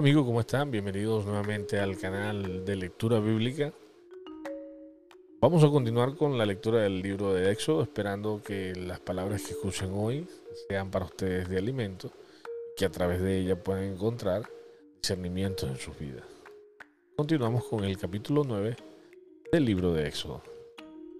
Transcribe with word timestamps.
Hola 0.00 0.08
amigos, 0.08 0.24
¿cómo 0.24 0.40
están? 0.40 0.70
Bienvenidos 0.70 1.26
nuevamente 1.26 1.78
al 1.78 1.98
canal 1.98 2.64
de 2.64 2.74
lectura 2.74 3.20
bíblica. 3.20 3.70
Vamos 5.42 5.62
a 5.62 5.68
continuar 5.68 6.16
con 6.16 6.38
la 6.38 6.46
lectura 6.46 6.80
del 6.80 7.02
libro 7.02 7.34
de 7.34 7.52
Éxodo, 7.52 7.82
esperando 7.82 8.40
que 8.42 8.74
las 8.74 8.98
palabras 8.98 9.42
que 9.42 9.50
escuchen 9.50 9.90
hoy 9.92 10.26
sean 10.70 10.90
para 10.90 11.04
ustedes 11.04 11.50
de 11.50 11.58
alimento, 11.58 12.10
que 12.78 12.86
a 12.86 12.90
través 12.90 13.20
de 13.20 13.40
ellas 13.40 13.58
puedan 13.62 13.84
encontrar 13.84 14.48
discernimiento 15.02 15.66
en 15.66 15.76
sus 15.76 15.98
vidas. 15.98 16.24
Continuamos 17.14 17.66
con 17.66 17.84
el 17.84 17.98
capítulo 17.98 18.42
9 18.42 18.76
del 19.52 19.64
libro 19.66 19.92
de 19.92 20.08
Éxodo, 20.08 20.42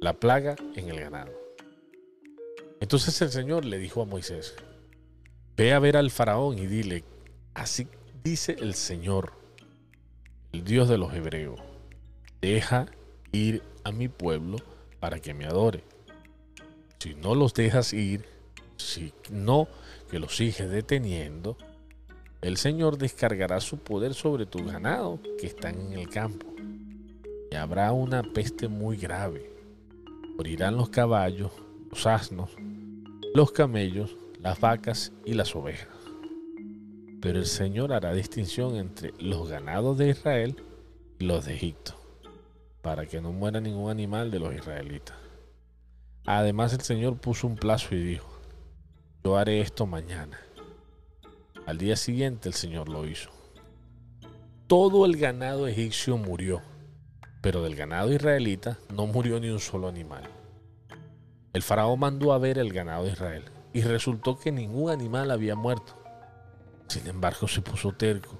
la 0.01 0.15
plaga 0.15 0.57
en 0.75 0.89
el 0.89 1.01
ganado. 1.01 1.33
Entonces 2.81 3.21
el 3.21 3.31
Señor 3.31 3.67
le 3.67 3.77
dijo 3.77 4.01
a 4.01 4.07
Moisés, 4.07 4.55
ve 5.55 5.75
a 5.75 5.79
ver 5.81 5.99
al 5.99 6.11
faraón 6.11 6.59
y 6.59 6.67
dile, 6.67 7.05
así 7.53 7.87
dice 8.23 8.57
el 8.59 8.75
Señor, 8.75 9.33
el 10.53 10.65
Dios 10.65 10.89
de 10.89 10.99
los 10.99 11.15
hebreos, 11.15 11.61
deja 12.41 12.87
ir 13.33 13.63
a 13.85 13.93
mi 13.93 14.09
pueblo 14.09 14.59
para 14.99 15.21
que 15.21 15.35
me 15.35 15.47
adore. 15.47 15.85
Si 16.99 17.15
no 17.15 17.35
los 17.35 17.55
dejas 17.55 17.93
ir, 17.93 18.25
si 18.77 19.13
no 19.31 19.69
que 20.11 20.19
los 20.19 20.37
sigues 20.37 20.69
deteniendo, 20.71 21.57
el 22.43 22.57
Señor 22.57 22.99
descargará 22.99 23.61
su 23.61 23.79
poder 23.79 24.15
sobre 24.15 24.47
tu 24.47 24.65
ganado 24.65 25.21
que 25.39 25.47
están 25.47 25.81
en 25.81 25.93
el 25.93 26.09
campo. 26.09 26.47
Y 27.51 27.55
habrá 27.55 27.93
una 27.93 28.23
peste 28.23 28.69
muy 28.69 28.97
grave. 28.97 29.51
Morirán 30.37 30.77
los 30.77 30.89
caballos, 30.89 31.53
los 31.91 32.07
asnos, 32.07 32.51
los 33.35 33.53
camellos, 33.53 34.17
las 34.39 34.61
vacas 34.61 35.13
y 35.25 35.35
las 35.35 35.55
ovejas. 35.55 36.00
Pero 37.21 37.39
el 37.39 37.47
Señor 37.47 37.93
hará 37.93 38.15
distinción 38.15 38.77
entre 38.77 39.13
los 39.19 39.49
ganados 39.49 39.99
de 39.99 40.09
Israel 40.09 40.57
y 41.19 41.25
los 41.25 41.45
de 41.45 41.55
Egipto, 41.55 41.95
para 42.81 43.05
que 43.05 43.21
no 43.21 43.31
muera 43.31 43.61
ningún 43.61 43.91
animal 43.91 44.31
de 44.31 44.39
los 44.39 44.55
israelitas. 44.55 45.17
Además 46.25 46.73
el 46.73 46.81
Señor 46.81 47.19
puso 47.19 47.47
un 47.47 47.57
plazo 47.57 47.95
y 47.95 48.03
dijo, 48.03 48.31
yo 49.23 49.37
haré 49.37 49.61
esto 49.61 49.87
mañana. 49.87 50.41
Al 51.67 51.77
día 51.77 51.97
siguiente 51.97 52.49
el 52.49 52.55
Señor 52.55 52.89
lo 52.89 53.07
hizo. 53.07 53.31
Todo 54.67 55.05
el 55.05 55.17
ganado 55.17 55.67
egipcio 55.67 56.17
murió, 56.17 56.63
pero 57.43 57.63
del 57.63 57.77
ganado 57.77 58.13
israelita 58.13 58.79
no 58.95 59.07
murió 59.07 59.39
ni 59.41 59.51
un 59.51 59.61
solo 59.61 59.89
animal. 59.89 60.25
El 61.53 61.63
faraón 61.63 62.01
mandó 62.01 62.33
a 62.33 62.39
ver 62.39 62.57
el 62.57 62.73
ganado 62.73 63.05
de 63.05 63.11
Israel 63.11 63.45
y 63.75 63.83
resultó 63.83 64.39
que 64.39 64.53
ningún 64.53 64.91
animal 64.91 65.31
había 65.31 65.55
muerto 65.55 66.00
sin 66.91 67.07
embargo, 67.07 67.49
se 67.49 67.63
puso 67.63 67.93
terco 67.93 68.39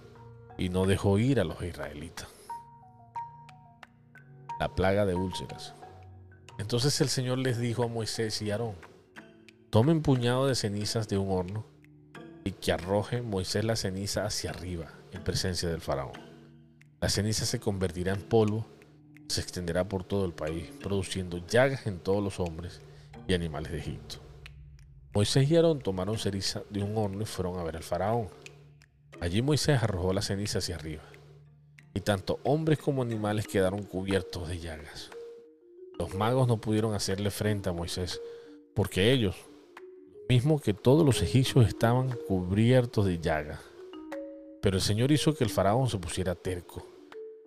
y 0.59 0.69
no 0.69 0.87
dejó 0.87 1.19
ir 1.19 1.41
a 1.41 1.45
los 1.45 1.63
israelitas. 1.63 2.29
La 4.59 4.75
plaga 4.75 5.07
de 5.07 5.15
úlceras. 5.15 5.75
Entonces 6.59 7.01
el 7.01 7.09
Señor 7.09 7.39
les 7.39 7.59
dijo 7.59 7.85
a 7.85 7.89
Moisés 7.89 8.43
y 8.43 8.51
Aarón, 8.51 8.75
tomen 9.71 10.03
puñado 10.03 10.47
de 10.47 10.55
cenizas 10.55 11.09
de 11.09 11.17
un 11.17 11.31
horno 11.31 11.65
y 12.45 12.53
que 12.53 12.73
arroje 12.73 13.23
Moisés 13.23 13.65
la 13.65 13.77
ceniza 13.77 14.27
hacia 14.27 14.51
arriba 14.51 14.93
en 15.13 15.25
presencia 15.25 15.69
del 15.69 15.81
faraón. 15.81 16.13
La 17.01 17.09
ceniza 17.09 17.47
se 17.47 17.61
convertirá 17.61 18.13
en 18.13 18.21
polvo 18.21 18.67
se 19.31 19.41
extenderá 19.41 19.89
por 19.89 20.03
todo 20.03 20.25
el 20.25 20.33
país, 20.33 20.71
produciendo 20.83 21.39
llagas 21.47 21.87
en 21.87 22.01
todos 22.01 22.23
los 22.23 22.41
hombres 22.41 22.81
y 23.29 23.35
animales 23.35 23.71
de 23.71 23.79
Egipto. 23.79 24.17
Moisés 25.15 25.49
y 25.49 25.57
Aarón 25.57 25.81
tomaron 25.81 26.19
ceniza 26.19 26.63
de 26.69 26.83
un 26.83 26.97
horno 26.99 27.23
y 27.23 27.27
fueron 27.27 27.59
a 27.59 27.63
ver 27.63 27.77
al 27.77 27.85
faraón. 27.85 28.29
Allí 29.21 29.43
Moisés 29.43 29.83
arrojó 29.83 30.15
la 30.15 30.23
ceniza 30.23 30.61
hacia 30.61 30.77
arriba, 30.77 31.03
y 31.93 32.01
tanto 32.01 32.41
hombres 32.43 32.79
como 32.79 33.03
animales 33.03 33.47
quedaron 33.47 33.83
cubiertos 33.83 34.49
de 34.49 34.59
llagas. 34.59 35.11
Los 35.99 36.15
magos 36.15 36.49
no 36.49 36.59
pudieron 36.59 36.95
hacerle 36.95 37.31
frente 37.31 37.69
a 37.69 37.75
Moisés, 37.75 38.19
porque 38.75 39.13
ellos, 39.13 39.37
mismo 40.27 40.59
que 40.59 40.73
todos 40.73 41.05
los 41.05 41.21
egipcios, 41.21 41.69
estaban 41.69 42.17
cubiertos 42.27 43.05
de 43.05 43.19
llagas. 43.19 43.61
Pero 44.63 44.77
el 44.77 44.83
Señor 44.83 45.13
hizo 45.13 45.35
que 45.35 45.45
el 45.45 45.51
faraón 45.51 45.91
se 45.91 45.99
pusiera 45.99 46.35
terco 46.35 46.87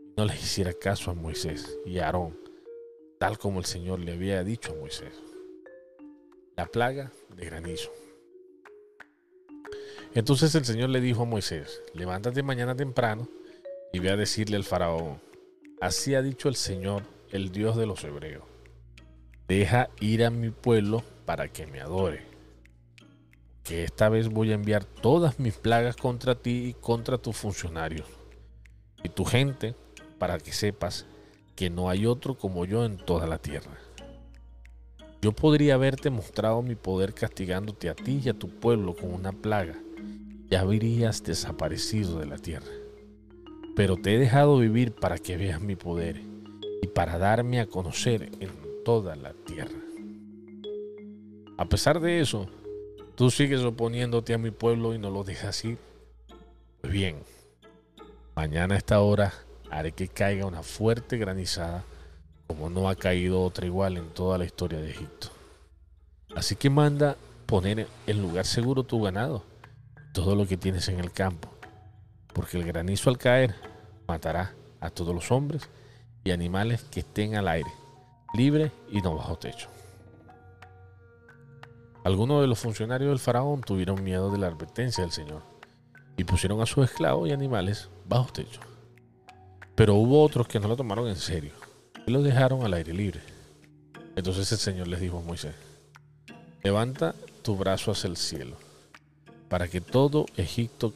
y 0.06 0.14
no 0.16 0.26
les 0.26 0.44
hiciera 0.44 0.74
caso 0.74 1.10
a 1.10 1.16
Moisés 1.16 1.80
y 1.88 1.98
a 1.98 2.06
Aarón, 2.06 2.38
tal 3.18 3.40
como 3.40 3.58
el 3.58 3.66
Señor 3.66 4.00
le 4.00 4.14
había 4.14 4.44
dicho 4.44 4.74
a 4.74 4.76
Moisés. 4.76 5.14
La 6.56 6.68
plaga 6.68 7.12
de 7.36 7.46
granizo. 7.46 8.03
Entonces 10.16 10.54
el 10.54 10.64
Señor 10.64 10.90
le 10.90 11.02
dijo 11.02 11.24
a 11.24 11.26
Moisés, 11.26 11.82
levántate 11.96 12.44
mañana 12.44 12.76
temprano 12.76 13.28
y 13.92 13.98
ve 13.98 14.12
a 14.12 14.16
decirle 14.16 14.58
al 14.58 14.64
faraón, 14.64 15.20
así 15.82 16.14
ha 16.14 16.22
dicho 16.22 16.50
el 16.50 16.56
Señor, 16.56 17.02
el 17.32 17.52
Dios 17.52 17.76
de 17.76 17.88
los 17.88 18.04
hebreos, 18.04 18.44
deja 19.48 19.90
ir 20.00 20.24
a 20.24 20.30
mi 20.30 20.52
pueblo 20.52 21.04
para 21.26 21.48
que 21.48 21.66
me 21.66 21.82
adore, 21.82 22.22
que 23.64 23.84
esta 23.84 24.08
vez 24.08 24.30
voy 24.30 24.52
a 24.52 24.56
enviar 24.56 24.86
todas 24.86 25.40
mis 25.40 25.56
plagas 25.56 25.96
contra 25.96 26.36
ti 26.36 26.68
y 26.68 26.74
contra 26.74 27.18
tus 27.18 27.36
funcionarios 27.36 28.08
y 29.04 29.10
tu 29.10 29.26
gente, 29.26 29.74
para 30.20 30.38
que 30.38 30.54
sepas 30.54 31.08
que 31.56 31.72
no 31.72 31.90
hay 31.90 32.06
otro 32.06 32.38
como 32.38 32.66
yo 32.66 32.86
en 32.86 32.98
toda 32.98 33.26
la 33.26 33.40
tierra. 33.40 33.78
Yo 35.22 35.32
podría 35.32 35.74
haberte 35.74 36.12
mostrado 36.12 36.62
mi 36.62 36.76
poder 36.76 37.14
castigándote 37.14 37.90
a 37.90 37.96
ti 37.96 38.22
y 38.24 38.30
a 38.30 38.34
tu 38.34 38.48
pueblo 38.48 38.96
con 38.96 39.12
una 39.12 39.32
plaga 39.32 39.76
ya 40.54 40.62
habrías 40.62 41.24
desaparecido 41.24 42.20
de 42.20 42.28
la 42.28 42.38
tierra. 42.38 42.72
Pero 43.76 43.98
te 43.98 44.14
he 44.14 44.20
dejado 44.20 44.60
vivir 44.60 44.92
para 44.92 45.18
que 45.18 45.36
veas 45.36 45.60
mi 45.60 45.76
poder 45.76 46.22
y 46.80 46.86
para 46.86 47.18
darme 47.18 47.60
a 47.60 47.66
conocer 47.66 48.30
en 48.40 48.52
toda 48.86 49.16
la 49.16 49.34
tierra. 49.34 49.80
A 51.58 51.66
pesar 51.66 52.00
de 52.00 52.20
eso, 52.20 52.48
tú 53.16 53.32
sigues 53.32 53.62
oponiéndote 53.62 54.36
a 54.36 54.38
mi 54.38 54.52
pueblo 54.52 54.94
y 54.94 55.00
no 55.00 55.10
lo 55.10 55.24
dejas 55.24 55.66
ir. 55.66 55.80
Pues 56.82 56.94
bien, 56.94 57.16
mañana 58.36 58.76
a 58.76 58.78
esta 58.78 59.00
hora 59.00 59.34
haré 59.72 59.92
que 59.94 60.08
caiga 60.08 60.46
una 60.46 60.62
fuerte 60.62 61.18
granizada 61.18 61.84
como 62.46 62.70
no 62.70 62.90
ha 62.90 62.96
caído 62.96 63.42
otra 63.42 63.66
igual 63.66 63.98
en 63.98 64.10
toda 64.10 64.38
la 64.38 64.46
historia 64.46 64.80
de 64.80 64.92
Egipto. 64.92 65.30
Así 66.36 66.56
que 66.56 66.70
manda 66.70 67.18
poner 67.48 67.88
en 68.06 68.22
lugar 68.22 68.46
seguro 68.46 68.84
tu 68.84 69.02
ganado 69.02 69.52
todo 70.14 70.36
lo 70.36 70.46
que 70.46 70.58
tienes 70.58 70.88
en 70.90 71.00
el 71.00 71.12
campo, 71.12 71.50
porque 72.34 72.58
el 72.58 72.66
granizo 72.66 73.10
al 73.10 73.18
caer 73.18 73.56
matará 74.08 74.54
a 74.80 74.92
todos 74.92 75.14
los 75.14 75.32
hombres 75.32 75.70
y 76.24 76.32
animales 76.32 76.84
que 76.84 77.00
estén 77.00 77.36
al 77.36 77.48
aire, 77.48 77.72
libre 78.36 78.72
y 78.92 79.02
no 79.02 79.16
bajo 79.16 79.38
techo. 79.38 79.70
Algunos 82.04 82.42
de 82.42 82.48
los 82.48 82.60
funcionarios 82.60 83.10
del 83.10 83.20
faraón 83.20 83.62
tuvieron 83.62 84.04
miedo 84.04 84.30
de 84.30 84.38
la 84.38 84.48
advertencia 84.48 85.04
del 85.04 85.12
Señor 85.12 85.42
y 86.16 86.24
pusieron 86.26 86.62
a 86.62 86.68
sus 86.68 86.86
esclavos 86.86 87.28
y 87.28 87.32
animales 87.32 87.90
bajo 88.08 88.32
techo. 88.32 88.62
Pero 89.74 89.96
hubo 89.96 90.22
otros 90.22 90.48
que 90.48 90.60
no 90.60 90.68
lo 90.68 90.76
tomaron 90.76 91.08
en 91.08 91.16
serio 91.16 91.54
y 92.06 92.12
los 92.12 92.24
dejaron 92.24 92.64
al 92.64 92.74
aire 92.76 92.94
libre. 92.94 93.22
Entonces 94.16 94.52
el 94.52 94.60
Señor 94.60 94.88
les 94.88 95.00
dijo 95.00 95.18
a 95.18 95.22
Moisés, 95.22 95.56
levanta 96.62 97.16
tu 97.42 97.56
brazo 97.56 97.92
hacia 97.92 98.10
el 98.10 98.18
cielo 98.18 98.63
para 99.54 99.68
que 99.68 99.82
todo 99.82 100.26
Egipto 100.36 100.96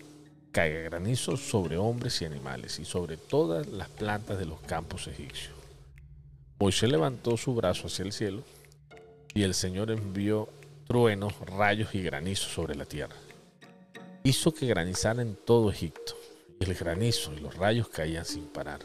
caiga 0.52 0.80
granizo 0.80 1.38
sobre 1.38 1.78
hombres 1.78 2.20
y 2.24 2.26
animales 2.26 2.80
y 2.80 2.86
sobre 2.86 3.16
todas 3.16 3.68
las 3.68 3.88
plantas 3.88 4.40
de 4.40 4.48
los 4.48 4.60
campos 4.62 5.08
egipcios. 5.08 5.54
Moisés 6.58 6.90
levantó 6.90 7.38
su 7.38 7.54
brazo 7.54 7.86
hacia 7.86 8.06
el 8.06 8.12
cielo 8.12 8.42
y 9.36 9.44
el 9.44 9.54
Señor 9.54 9.92
envió 9.92 10.50
truenos, 10.88 11.40
rayos 11.42 11.94
y 11.94 12.02
granizo 12.02 12.50
sobre 12.50 12.74
la 12.74 12.86
tierra. 12.86 13.16
Hizo 14.24 14.52
que 14.52 14.66
granizara 14.66 15.22
en 15.22 15.36
todo 15.36 15.70
Egipto 15.70 16.16
y 16.60 16.64
el 16.64 16.74
granizo 16.74 17.34
y 17.34 17.40
los 17.40 17.54
rayos 17.54 17.90
caían 17.90 18.26
sin 18.26 18.48
parar. 18.48 18.80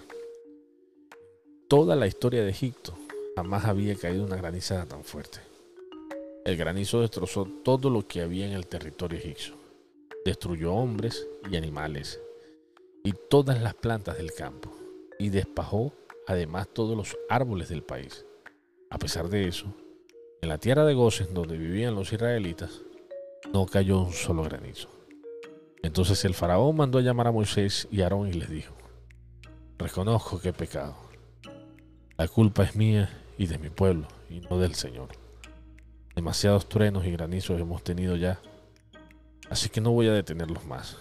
Toda 1.67 1.97
la 1.97 2.07
historia 2.07 2.43
de 2.43 2.51
Egipto 2.51 2.95
jamás 3.37 3.65
había 3.65 3.97
caído 3.97 4.23
una 4.23 4.37
granizada 4.37 4.85
tan 4.85 5.03
fuerte. 5.03 5.39
El 6.45 6.59
granizo 6.59 7.01
destrozó 7.01 7.47
todo 7.65 7.89
lo 7.89 8.07
que 8.07 8.21
había 8.21 8.45
en 8.47 8.53
el 8.53 8.67
territorio 8.67 9.19
egipcio 9.19 9.62
destruyó 10.25 10.75
hombres 10.75 11.29
y 11.51 11.57
animales 11.57 12.21
y 13.05 13.13
todas 13.29 13.61
las 13.61 13.75
plantas 13.75 14.17
del 14.17 14.33
campo 14.33 14.75
y 15.19 15.31
despajó 15.31 15.93
además 16.27 16.69
todos 16.73 16.97
los 16.97 17.17
árboles 17.29 17.69
del 17.69 17.83
país. 17.83 18.25
A 18.91 18.99
pesar 18.99 19.29
de 19.29 19.49
eso, 19.49 19.75
en 20.41 20.49
la 20.49 20.59
tierra 20.59 20.85
de 20.85 20.95
Gozen 20.95 21.35
donde 21.35 21.57
vivían 21.57 21.95
los 21.95 22.13
israelitas, 22.13 22.83
no 23.53 23.67
cayó 23.67 24.01
un 24.01 24.13
solo 24.13 24.43
granizo. 24.45 24.89
Entonces 25.83 26.25
el 26.25 26.35
faraón 26.35 26.77
mandó 26.77 26.99
a 26.99 27.03
llamar 27.03 27.27
a 27.27 27.33
Moisés 27.33 27.89
y 27.91 28.03
Aarón 28.03 28.29
y 28.29 28.33
les 28.33 28.49
dijo, 28.49 28.75
reconozco 29.79 30.41
que 30.41 30.51
he 30.51 30.53
pecado. 30.53 30.97
La 32.17 32.29
culpa 32.29 32.63
es 32.63 32.77
mía 32.77 33.11
y 33.37 33.47
de 33.47 33.59
mi 33.59 33.69
pueblo 33.69 34.07
y 34.31 34.41
no 34.41 34.59
del 34.59 34.75
Señor. 34.75 35.09
Demasiados 36.15 36.69
truenos 36.69 37.05
y 37.07 37.11
granizos 37.11 37.61
hemos 37.61 37.83
tenido 37.83 38.17
ya 38.17 38.41
así 39.51 39.69
que 39.69 39.81
no 39.81 39.91
voy 39.93 40.09
a 40.09 40.13
detenerlos 40.13 40.65
más. 40.67 40.97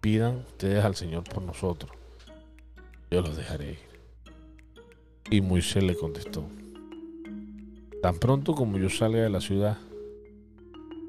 pidan 0.00 0.44
ustedes 0.46 0.84
al 0.84 0.94
Señor 0.94 1.24
por 1.24 1.42
nosotros, 1.42 1.90
yo 3.10 3.22
los 3.22 3.36
dejaré 3.36 3.72
ir. 3.72 3.78
Y 5.30 5.40
Moisés 5.40 5.82
le 5.82 5.96
contestó, 5.96 6.44
tan 8.02 8.18
pronto 8.18 8.54
como 8.54 8.76
yo 8.76 8.90
salga 8.90 9.22
de 9.22 9.30
la 9.30 9.40
ciudad, 9.40 9.78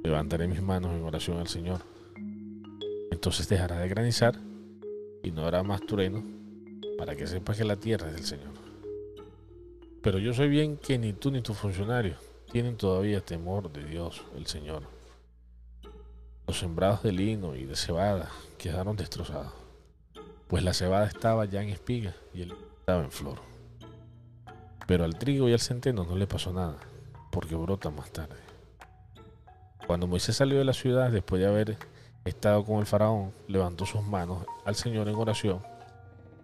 levantaré 0.04 0.48
mis 0.48 0.62
manos 0.62 0.94
en 0.94 1.04
oración 1.04 1.38
al 1.38 1.48
Señor. 1.48 1.82
Entonces 3.12 3.50
dejará 3.50 3.80
de 3.80 3.90
granizar 3.90 4.40
y 5.24 5.32
no 5.32 5.44
habrá 5.44 5.64
más 5.64 5.82
trueno 5.86 6.24
para 6.98 7.16
que 7.16 7.28
sepas 7.28 7.58
que 7.58 7.66
la 7.66 7.76
tierra 7.76 8.08
es 8.08 8.16
del 8.16 8.26
Señor. 8.26 8.54
Pero 10.02 10.20
yo 10.20 10.34
sé 10.34 10.48
bien 10.48 10.78
que 10.78 10.98
ni 10.98 11.14
tú 11.14 11.32
ni 11.32 11.42
tus 11.42 11.58
funcionarios 11.58 12.18
tienen 12.52 12.78
todavía 12.78 13.22
temor 13.22 13.72
de 13.72 13.84
Dios, 13.84 14.22
el 14.38 14.46
Señor. 14.46 14.95
Los 16.48 16.60
sembrados 16.60 17.02
de 17.02 17.12
lino 17.12 17.56
y 17.56 17.66
de 17.66 17.76
cebada 17.76 18.30
quedaron 18.60 18.96
destrozados, 18.96 19.54
pues 20.48 20.64
la 20.64 20.74
cebada 20.74 21.08
estaba 21.08 21.46
ya 21.46 21.64
en 21.64 21.70
espiga 21.70 22.14
y 22.36 22.44
el 22.44 22.54
estaba 22.80 23.04
en 23.04 23.10
flor. 23.10 23.40
Pero 24.86 25.06
al 25.06 25.18
trigo 25.18 25.50
y 25.50 25.54
al 25.54 25.60
centeno 25.60 26.04
no 26.04 26.16
le 26.16 26.28
pasó 26.28 26.54
nada, 26.54 26.78
porque 27.32 27.56
brota 27.56 27.90
más 27.90 28.12
tarde. 28.12 28.36
Cuando 29.88 30.06
Moisés 30.06 30.36
salió 30.36 30.60
de 30.60 30.66
la 30.66 30.74
ciudad 30.74 31.10
después 31.10 31.42
de 31.42 31.48
haber 31.48 31.78
estado 32.26 32.64
con 32.64 32.78
el 32.78 32.86
faraón, 32.86 33.34
levantó 33.48 33.88
sus 33.88 34.04
manos 34.04 34.46
al 34.66 34.76
Señor 34.76 35.08
en 35.08 35.16
oración. 35.16 35.64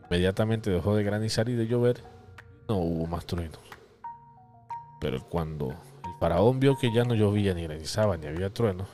Inmediatamente 0.09 0.71
dejó 0.71 0.95
de 0.95 1.03
granizar 1.03 1.48
y 1.48 1.53
de 1.53 1.68
llover, 1.68 2.03
no 2.68 2.77
hubo 2.77 3.06
más 3.06 3.27
truenos. 3.27 3.59
Pero 5.00 5.24
cuando 5.30 5.68
el 5.69 6.19
faraón 6.19 6.59
vio 6.59 6.75
que 6.75 6.92
ya 6.92 7.03
no 7.03 7.13
llovía, 7.13 7.53
ni 7.53 7.62
granizaba, 7.63 8.18
ni 8.18 8.25
había 8.25 8.51
truenos, 8.51 8.88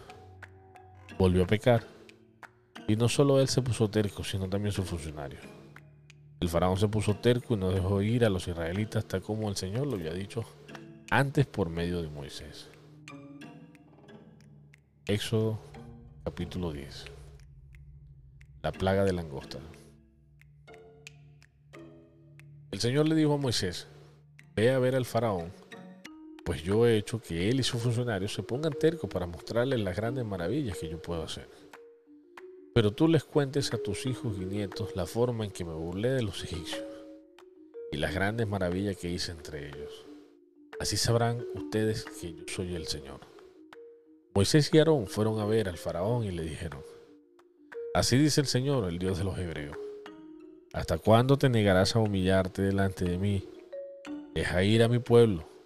volvió 1.17 1.43
a 1.43 1.47
pecar. 1.47 1.83
Y 2.87 2.95
no 2.95 3.09
solo 3.09 3.39
él 3.39 3.47
se 3.47 3.61
puso 3.61 3.89
terco, 3.89 4.23
sino 4.23 4.47
también 4.47 4.71
sus 4.71 4.85
funcionarios. 4.85 5.41
El 6.39 6.49
faraón 6.49 6.77
se 6.77 6.87
puso 6.87 7.15
terco 7.15 7.55
y 7.55 7.57
no 7.57 7.71
dejó 7.71 8.01
ir 8.01 8.23
a 8.23 8.29
los 8.29 8.47
israelitas 8.47 9.05
tal 9.05 9.21
como 9.21 9.49
el 9.49 9.55
Señor 9.55 9.87
lo 9.87 9.95
había 9.95 10.13
dicho 10.13 10.45
antes 11.09 11.45
por 11.45 11.69
medio 11.69 12.01
de 12.01 12.09
Moisés. 12.09 12.69
Éxodo 15.05 15.59
capítulo 16.23 16.71
10. 16.71 17.05
La 18.61 18.71
plaga 18.71 19.03
de 19.03 19.13
langosta. 19.13 19.59
El 22.69 22.79
Señor 22.79 23.07
le 23.07 23.15
dijo 23.15 23.33
a 23.33 23.37
Moisés, 23.37 23.87
ve 24.55 24.71
a 24.71 24.79
ver 24.79 24.95
al 24.95 25.05
faraón, 25.05 25.53
pues 26.47 26.63
yo 26.63 26.87
he 26.87 26.95
hecho 26.95 27.19
que 27.19 27.49
él 27.49 27.59
y 27.59 27.63
sus 27.63 27.81
funcionarios 27.81 28.33
se 28.33 28.41
pongan 28.41 28.71
tercos 28.71 29.09
para 29.09 29.25
mostrarles 29.25 29.81
las 29.81 29.97
grandes 29.97 30.23
maravillas 30.23 30.77
que 30.77 30.87
yo 30.87 31.01
puedo 31.01 31.21
hacer. 31.21 31.49
Pero 32.73 32.93
tú 32.93 33.09
les 33.09 33.25
cuentes 33.25 33.73
a 33.73 33.77
tus 33.77 34.05
hijos 34.05 34.37
y 34.39 34.45
nietos 34.45 34.95
la 34.95 35.05
forma 35.05 35.43
en 35.43 35.51
que 35.51 35.65
me 35.65 35.73
burlé 35.73 36.11
de 36.11 36.21
los 36.21 36.41
egipcios 36.45 36.85
y 37.91 37.97
las 37.97 38.13
grandes 38.13 38.47
maravillas 38.47 38.95
que 38.95 39.09
hice 39.09 39.33
entre 39.33 39.67
ellos. 39.67 40.05
Así 40.79 40.95
sabrán 40.95 41.45
ustedes 41.53 42.05
que 42.05 42.33
yo 42.33 42.45
soy 42.47 42.75
el 42.75 42.87
Señor. 42.87 43.19
Moisés 44.33 44.69
y 44.73 44.77
Aarón 44.77 45.07
fueron 45.07 45.41
a 45.41 45.45
ver 45.45 45.67
al 45.67 45.77
faraón 45.77 46.23
y 46.23 46.31
le 46.31 46.43
dijeron, 46.43 46.79
Así 47.93 48.17
dice 48.17 48.39
el 48.39 48.47
Señor, 48.47 48.87
el 48.87 48.99
Dios 48.99 49.17
de 49.17 49.25
los 49.25 49.37
hebreos. 49.37 49.75
¿Hasta 50.71 50.97
cuándo 50.97 51.37
te 51.37 51.49
negarás 51.49 51.97
a 51.97 51.99
humillarte 51.99 52.61
delante 52.61 53.03
de 53.03 53.17
mí? 53.17 53.49
Deja 54.33 54.63
ir 54.63 54.81
a 54.81 54.87
mi 54.87 54.99
pueblo 54.99 55.56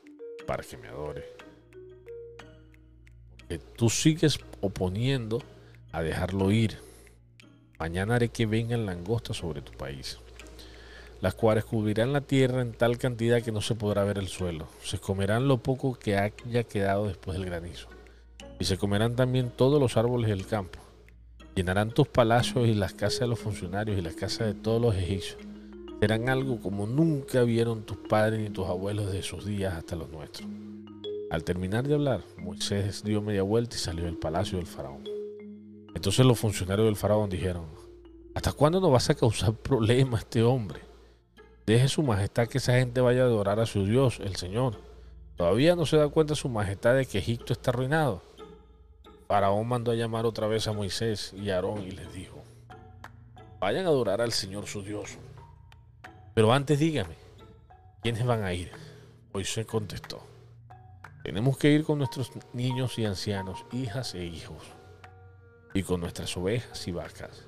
para 0.45 0.63
que 0.63 0.77
me 0.77 0.87
adore. 0.87 1.23
Porque 3.37 3.59
tú 3.75 3.89
sigues 3.89 4.39
oponiendo 4.61 5.41
a 5.91 6.01
dejarlo 6.01 6.51
ir 6.51 6.77
Mañana 7.81 8.13
haré 8.13 8.29
que 8.29 8.45
vengan 8.45 8.85
langostas 8.85 9.37
sobre 9.37 9.63
tu 9.63 9.71
país, 9.71 10.19
las 11.19 11.33
cuales 11.33 11.65
cubrirán 11.65 12.13
la 12.13 12.21
tierra 12.21 12.61
en 12.61 12.73
tal 12.73 12.99
cantidad 12.99 13.41
que 13.41 13.51
no 13.51 13.59
se 13.59 13.73
podrá 13.73 14.03
ver 14.03 14.19
el 14.19 14.27
suelo. 14.27 14.67
Se 14.83 14.99
comerán 14.99 15.47
lo 15.47 15.57
poco 15.57 15.95
que 15.95 16.15
haya 16.15 16.63
quedado 16.63 17.07
después 17.07 17.39
del 17.39 17.47
granizo. 17.47 17.87
Y 18.59 18.65
se 18.65 18.77
comerán 18.77 19.15
también 19.15 19.49
todos 19.49 19.81
los 19.81 19.97
árboles 19.97 20.29
del 20.29 20.45
campo. 20.45 20.77
Llenarán 21.55 21.89
tus 21.89 22.07
palacios 22.07 22.67
y 22.67 22.75
las 22.75 22.93
casas 22.93 23.21
de 23.21 23.27
los 23.29 23.39
funcionarios 23.39 23.97
y 23.97 24.03
las 24.03 24.13
casas 24.13 24.45
de 24.45 24.53
todos 24.53 24.79
los 24.79 24.93
egipcios. 24.93 25.39
Serán 26.01 26.29
algo 26.29 26.59
como 26.59 26.87
nunca 26.87 27.43
vieron 27.43 27.83
tus 27.83 27.95
padres 27.95 28.39
ni 28.39 28.49
tus 28.49 28.65
abuelos 28.67 29.11
de 29.11 29.21
sus 29.21 29.45
días 29.45 29.75
hasta 29.75 29.95
los 29.95 30.09
nuestros. 30.09 30.49
Al 31.29 31.43
terminar 31.43 31.87
de 31.87 31.93
hablar, 31.93 32.23
Moisés 32.37 33.03
dio 33.03 33.21
media 33.21 33.43
vuelta 33.43 33.75
y 33.75 33.79
salió 33.79 34.05
del 34.05 34.17
palacio 34.17 34.57
del 34.57 34.65
faraón. 34.65 35.03
Entonces 35.93 36.25
los 36.25 36.39
funcionarios 36.39 36.87
del 36.87 36.95
faraón 36.95 37.29
dijeron, 37.29 37.67
¿hasta 38.33 38.51
cuándo 38.51 38.81
nos 38.81 38.91
vas 38.91 39.11
a 39.11 39.13
causar 39.13 39.53
problemas 39.61 40.21
este 40.21 40.41
hombre? 40.41 40.81
Deje 41.67 41.87
su 41.87 42.01
majestad 42.01 42.47
que 42.47 42.57
esa 42.57 42.73
gente 42.73 42.99
vaya 42.99 43.21
a 43.21 43.25
adorar 43.25 43.59
a 43.59 43.67
su 43.67 43.85
Dios, 43.85 44.19
el 44.21 44.35
Señor. 44.37 44.79
Todavía 45.35 45.75
no 45.75 45.85
se 45.85 45.97
da 45.97 46.07
cuenta 46.07 46.33
su 46.33 46.49
majestad 46.49 46.95
de 46.95 47.05
que 47.05 47.19
Egipto 47.19 47.53
está 47.53 47.69
arruinado. 47.69 48.23
Faraón 49.27 49.67
mandó 49.67 49.91
a 49.91 49.95
llamar 49.95 50.25
otra 50.25 50.47
vez 50.47 50.67
a 50.67 50.73
Moisés 50.73 51.31
y 51.39 51.51
a 51.51 51.57
Aarón 51.57 51.83
y 51.83 51.91
les 51.91 52.11
dijo, 52.11 52.41
vayan 53.59 53.85
a 53.85 53.89
adorar 53.89 54.19
al 54.19 54.31
Señor 54.31 54.65
su 54.65 54.81
Dios. 54.81 55.19
Pero 56.41 56.53
antes 56.53 56.79
dígame, 56.79 57.13
¿quiénes 58.01 58.25
van 58.25 58.43
a 58.43 58.51
ir? 58.51 58.71
Moisés 59.31 59.63
contestó, 59.67 60.23
tenemos 61.23 61.55
que 61.55 61.69
ir 61.69 61.83
con 61.83 61.99
nuestros 61.99 62.31
niños 62.51 62.97
y 62.97 63.05
ancianos, 63.05 63.63
hijas 63.71 64.15
e 64.15 64.25
hijos 64.25 64.63
y 65.75 65.83
con 65.83 66.01
nuestras 66.01 66.35
ovejas 66.35 66.87
y 66.87 66.93
vacas, 66.93 67.45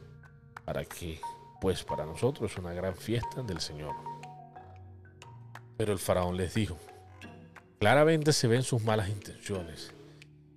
para 0.63 0.85
que, 0.85 1.19
pues 1.59 1.83
para 1.83 2.05
nosotros 2.05 2.51
es 2.51 2.57
una 2.59 2.71
gran 2.73 2.95
fiesta 2.95 3.41
del 3.41 3.61
Señor. 3.61 3.95
Pero 5.75 5.91
el 5.91 5.97
faraón 5.97 6.37
les 6.37 6.53
dijo, 6.53 6.77
claramente 7.79 8.31
se 8.31 8.47
ven 8.47 8.61
sus 8.61 8.83
malas 8.83 9.09
intenciones, 9.09 9.91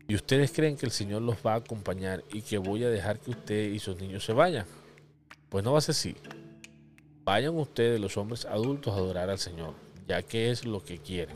y 0.08 0.14
ustedes 0.14 0.52
creen 0.52 0.76
que 0.76 0.84
el 0.84 0.92
Señor 0.92 1.22
los 1.22 1.36
va 1.36 1.54
a 1.54 1.56
acompañar 1.64 2.22
y 2.30 2.42
que 2.42 2.58
voy 2.58 2.84
a 2.84 2.90
dejar 2.90 3.18
que 3.18 3.30
usted 3.30 3.70
y 3.70 3.78
sus 3.78 3.98
niños 3.98 4.26
se 4.26 4.34
vayan. 4.34 4.66
Pues 5.48 5.64
no 5.64 5.72
va 5.72 5.78
a 5.78 5.80
ser 5.80 5.94
así. 5.94 6.16
Vayan 7.26 7.58
ustedes, 7.58 8.00
los 8.00 8.16
hombres 8.16 8.44
adultos, 8.44 8.94
a 8.94 8.98
adorar 8.98 9.30
al 9.30 9.40
Señor, 9.40 9.74
ya 10.06 10.22
que 10.22 10.52
es 10.52 10.64
lo 10.64 10.84
que 10.84 10.98
quieren. 10.98 11.34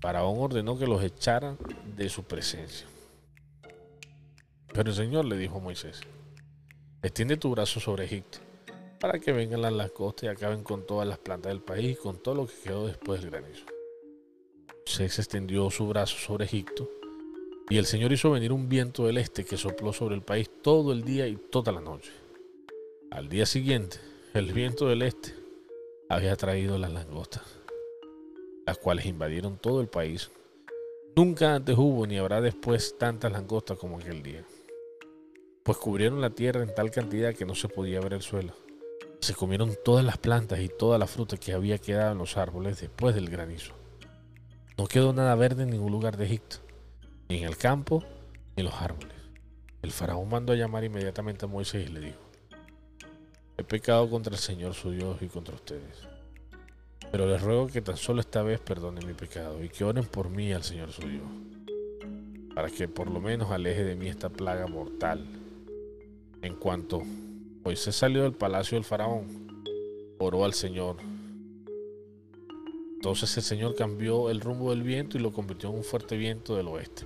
Faraón 0.00 0.34
ordenó 0.40 0.76
que 0.76 0.88
los 0.88 1.04
echaran 1.04 1.56
de 1.96 2.08
su 2.08 2.24
presencia. 2.24 2.84
Pero 4.74 4.90
el 4.90 4.96
Señor 4.96 5.24
le 5.24 5.36
dijo 5.36 5.58
a 5.58 5.60
Moisés, 5.60 6.00
extiende 7.00 7.36
tu 7.36 7.48
brazo 7.52 7.78
sobre 7.78 8.06
Egipto, 8.06 8.38
para 8.98 9.20
que 9.20 9.30
vengan 9.30 9.62
las 9.62 9.72
langostas 9.72 10.24
y 10.24 10.26
acaben 10.26 10.64
con 10.64 10.84
todas 10.84 11.06
las 11.06 11.18
plantas 11.18 11.52
del 11.52 11.62
país 11.62 11.92
y 11.92 12.02
con 12.02 12.20
todo 12.20 12.34
lo 12.34 12.46
que 12.48 12.58
quedó 12.64 12.88
después 12.88 13.20
del 13.20 13.30
granizo. 13.30 13.66
Moisés 14.84 15.16
extendió 15.20 15.70
su 15.70 15.86
brazo 15.86 16.16
sobre 16.16 16.46
Egipto, 16.46 16.90
y 17.70 17.78
el 17.78 17.86
Señor 17.86 18.10
hizo 18.10 18.32
venir 18.32 18.52
un 18.52 18.68
viento 18.68 19.06
del 19.06 19.18
este 19.18 19.44
que 19.44 19.56
sopló 19.56 19.92
sobre 19.92 20.16
el 20.16 20.22
país 20.22 20.50
todo 20.60 20.90
el 20.90 21.04
día 21.04 21.28
y 21.28 21.36
toda 21.36 21.70
la 21.70 21.80
noche. 21.80 22.10
Al 23.12 23.28
día 23.28 23.46
siguiente, 23.46 23.98
el 24.36 24.52
viento 24.52 24.88
del 24.88 25.02
este 25.02 25.34
había 26.08 26.36
traído 26.36 26.78
las 26.78 26.92
langostas, 26.92 27.42
las 28.66 28.78
cuales 28.78 29.06
invadieron 29.06 29.58
todo 29.58 29.80
el 29.80 29.88
país. 29.88 30.30
Nunca 31.16 31.54
antes 31.54 31.76
hubo 31.76 32.06
ni 32.06 32.18
habrá 32.18 32.40
después 32.40 32.96
tantas 32.98 33.32
langostas 33.32 33.78
como 33.78 33.98
aquel 33.98 34.22
día 34.22 34.44
pues 35.66 35.78
cubrieron 35.78 36.20
la 36.20 36.30
tierra 36.30 36.62
en 36.62 36.72
tal 36.72 36.92
cantidad 36.92 37.34
que 37.34 37.44
no 37.44 37.56
se 37.56 37.68
podía 37.68 37.98
ver 37.98 38.12
el 38.12 38.22
suelo. 38.22 38.52
Se 39.18 39.34
comieron 39.34 39.74
todas 39.84 40.04
las 40.04 40.16
plantas 40.16 40.60
y 40.60 40.68
toda 40.68 40.96
la 40.96 41.08
fruta 41.08 41.36
que 41.38 41.54
había 41.54 41.78
quedado 41.78 42.12
en 42.12 42.18
los 42.18 42.36
árboles 42.36 42.80
después 42.80 43.16
del 43.16 43.28
granizo. 43.28 43.74
No 44.78 44.86
quedó 44.86 45.12
nada 45.12 45.34
verde 45.34 45.64
en 45.64 45.70
ningún 45.70 45.90
lugar 45.90 46.16
de 46.16 46.26
Egipto, 46.26 46.58
ni 47.28 47.38
en 47.38 47.48
el 47.48 47.56
campo, 47.56 48.04
ni 48.54 48.60
en 48.60 48.66
los 48.66 48.80
árboles. 48.80 49.16
El 49.82 49.90
faraón 49.90 50.28
mandó 50.28 50.52
a 50.52 50.56
llamar 50.56 50.84
inmediatamente 50.84 51.46
a 51.46 51.48
Moisés 51.48 51.88
y 51.88 51.92
le 51.92 51.98
dijo, 51.98 52.20
he 53.56 53.64
pecado 53.64 54.08
contra 54.10 54.34
el 54.34 54.40
Señor 54.40 54.74
su 54.74 54.90
Dios 54.90 55.16
y 55.22 55.28
contra 55.28 55.54
ustedes. 55.54 56.06
Pero 57.10 57.26
les 57.26 57.40
ruego 57.40 57.68
que 57.68 57.80
tan 57.80 57.96
solo 57.96 58.20
esta 58.20 58.42
vez 58.42 58.60
perdonen 58.60 59.06
mi 59.06 59.14
pecado 59.14 59.62
y 59.62 59.68
que 59.68 59.84
oren 59.84 60.04
por 60.04 60.28
mí 60.28 60.52
al 60.52 60.64
Señor 60.64 60.92
su 60.92 61.02
Dios, 61.02 61.24
para 62.54 62.68
que 62.68 62.88
por 62.88 63.10
lo 63.10 63.20
menos 63.20 63.50
aleje 63.50 63.84
de 63.84 63.94
mí 63.94 64.08
esta 64.08 64.28
plaga 64.28 64.66
mortal 64.66 65.24
en 66.42 66.54
cuanto 66.54 67.02
Moisés 67.64 67.96
salió 67.96 68.22
del 68.22 68.34
palacio 68.34 68.76
del 68.76 68.84
faraón, 68.84 69.64
oró 70.18 70.44
al 70.44 70.54
Señor. 70.54 70.96
Entonces 72.94 73.36
el 73.36 73.42
Señor 73.42 73.74
cambió 73.74 74.30
el 74.30 74.40
rumbo 74.40 74.70
del 74.70 74.82
viento 74.82 75.18
y 75.18 75.20
lo 75.20 75.32
convirtió 75.32 75.70
en 75.70 75.76
un 75.76 75.84
fuerte 75.84 76.16
viento 76.16 76.56
del 76.56 76.68
oeste, 76.68 77.04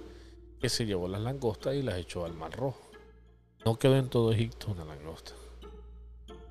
que 0.60 0.68
se 0.68 0.84
llevó 0.84 1.08
las 1.08 1.22
langostas 1.22 1.74
y 1.74 1.82
las 1.82 1.98
echó 1.98 2.24
al 2.24 2.34
mar 2.34 2.52
rojo. 2.52 2.90
No 3.64 3.78
quedó 3.78 3.96
en 3.96 4.08
todo 4.08 4.32
Egipto 4.32 4.70
una 4.70 4.84
langosta. 4.84 5.32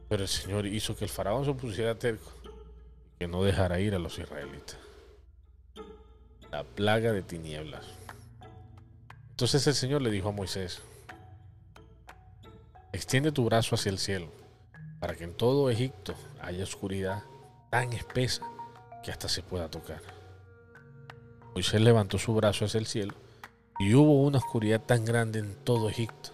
Pero 0.09 0.23
el 0.23 0.27
Señor 0.27 0.65
hizo 0.65 0.95
que 0.95 1.05
el 1.05 1.09
faraón 1.09 1.45
se 1.45 1.53
pusiera 1.53 1.97
terco 1.97 2.31
y 2.43 3.19
que 3.19 3.27
no 3.27 3.43
dejara 3.43 3.79
ir 3.79 3.93
a 3.93 3.99
los 3.99 4.17
israelitas. 4.17 4.77
La 6.51 6.63
plaga 6.63 7.13
de 7.13 7.21
tinieblas. 7.21 7.85
Entonces 9.29 9.65
el 9.67 9.75
Señor 9.75 10.01
le 10.01 10.09
dijo 10.09 10.29
a 10.29 10.33
Moisés, 10.33 10.81
extiende 12.91 13.31
tu 13.31 13.45
brazo 13.45 13.75
hacia 13.75 13.91
el 13.91 13.99
cielo, 13.99 14.27
para 14.99 15.15
que 15.15 15.23
en 15.23 15.33
todo 15.33 15.69
Egipto 15.69 16.15
haya 16.41 16.63
oscuridad 16.63 17.23
tan 17.69 17.93
espesa 17.93 18.41
que 19.03 19.11
hasta 19.11 19.29
se 19.29 19.43
pueda 19.43 19.69
tocar. 19.69 20.01
Moisés 21.53 21.81
levantó 21.81 22.17
su 22.17 22.33
brazo 22.33 22.65
hacia 22.65 22.79
el 22.79 22.87
cielo 22.87 23.13
y 23.79 23.93
hubo 23.93 24.23
una 24.23 24.39
oscuridad 24.39 24.81
tan 24.81 25.05
grande 25.05 25.39
en 25.39 25.55
todo 25.63 25.87
Egipto 25.87 26.31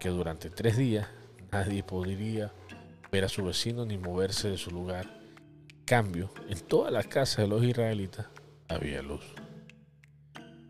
que 0.00 0.08
durante 0.08 0.50
tres 0.50 0.76
días 0.76 1.06
nadie 1.52 1.82
podría 1.82 2.52
ver 3.14 3.24
a 3.24 3.28
su 3.28 3.44
vecino 3.44 3.84
ni 3.84 3.96
moverse 3.96 4.50
de 4.50 4.58
su 4.58 4.72
lugar. 4.72 5.06
En 5.70 5.84
cambio, 5.84 6.30
en 6.48 6.58
todas 6.58 6.92
las 6.92 7.06
casas 7.06 7.36
de 7.36 7.46
los 7.46 7.62
israelitas 7.62 8.26
había 8.68 9.02
luz. 9.02 9.22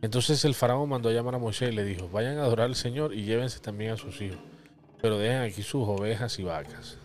Entonces 0.03 0.45
el 0.45 0.55
faraón 0.55 0.91
mandó 0.91 1.09
a 1.09 1.13
llamar 1.13 1.37
a 1.37 1.39
Moisés 1.39 1.73
y 1.73 1.75
le 1.75 1.85
dijo, 1.85 2.11
vayan 2.11 2.37
a 2.37 2.43
adorar 2.43 2.67
al 2.67 2.75
Señor 2.75 3.15
y 3.15 3.25
llévense 3.25 3.61
también 3.61 3.93
a 3.93 3.97
sus 3.97 4.21
hijos, 4.21 4.41
pero 5.01 5.17
dejen 5.17 5.41
aquí 5.41 5.63
sus 5.63 5.89
ovejas 5.89 6.39
y 6.39 6.43
vacas. 6.43 6.99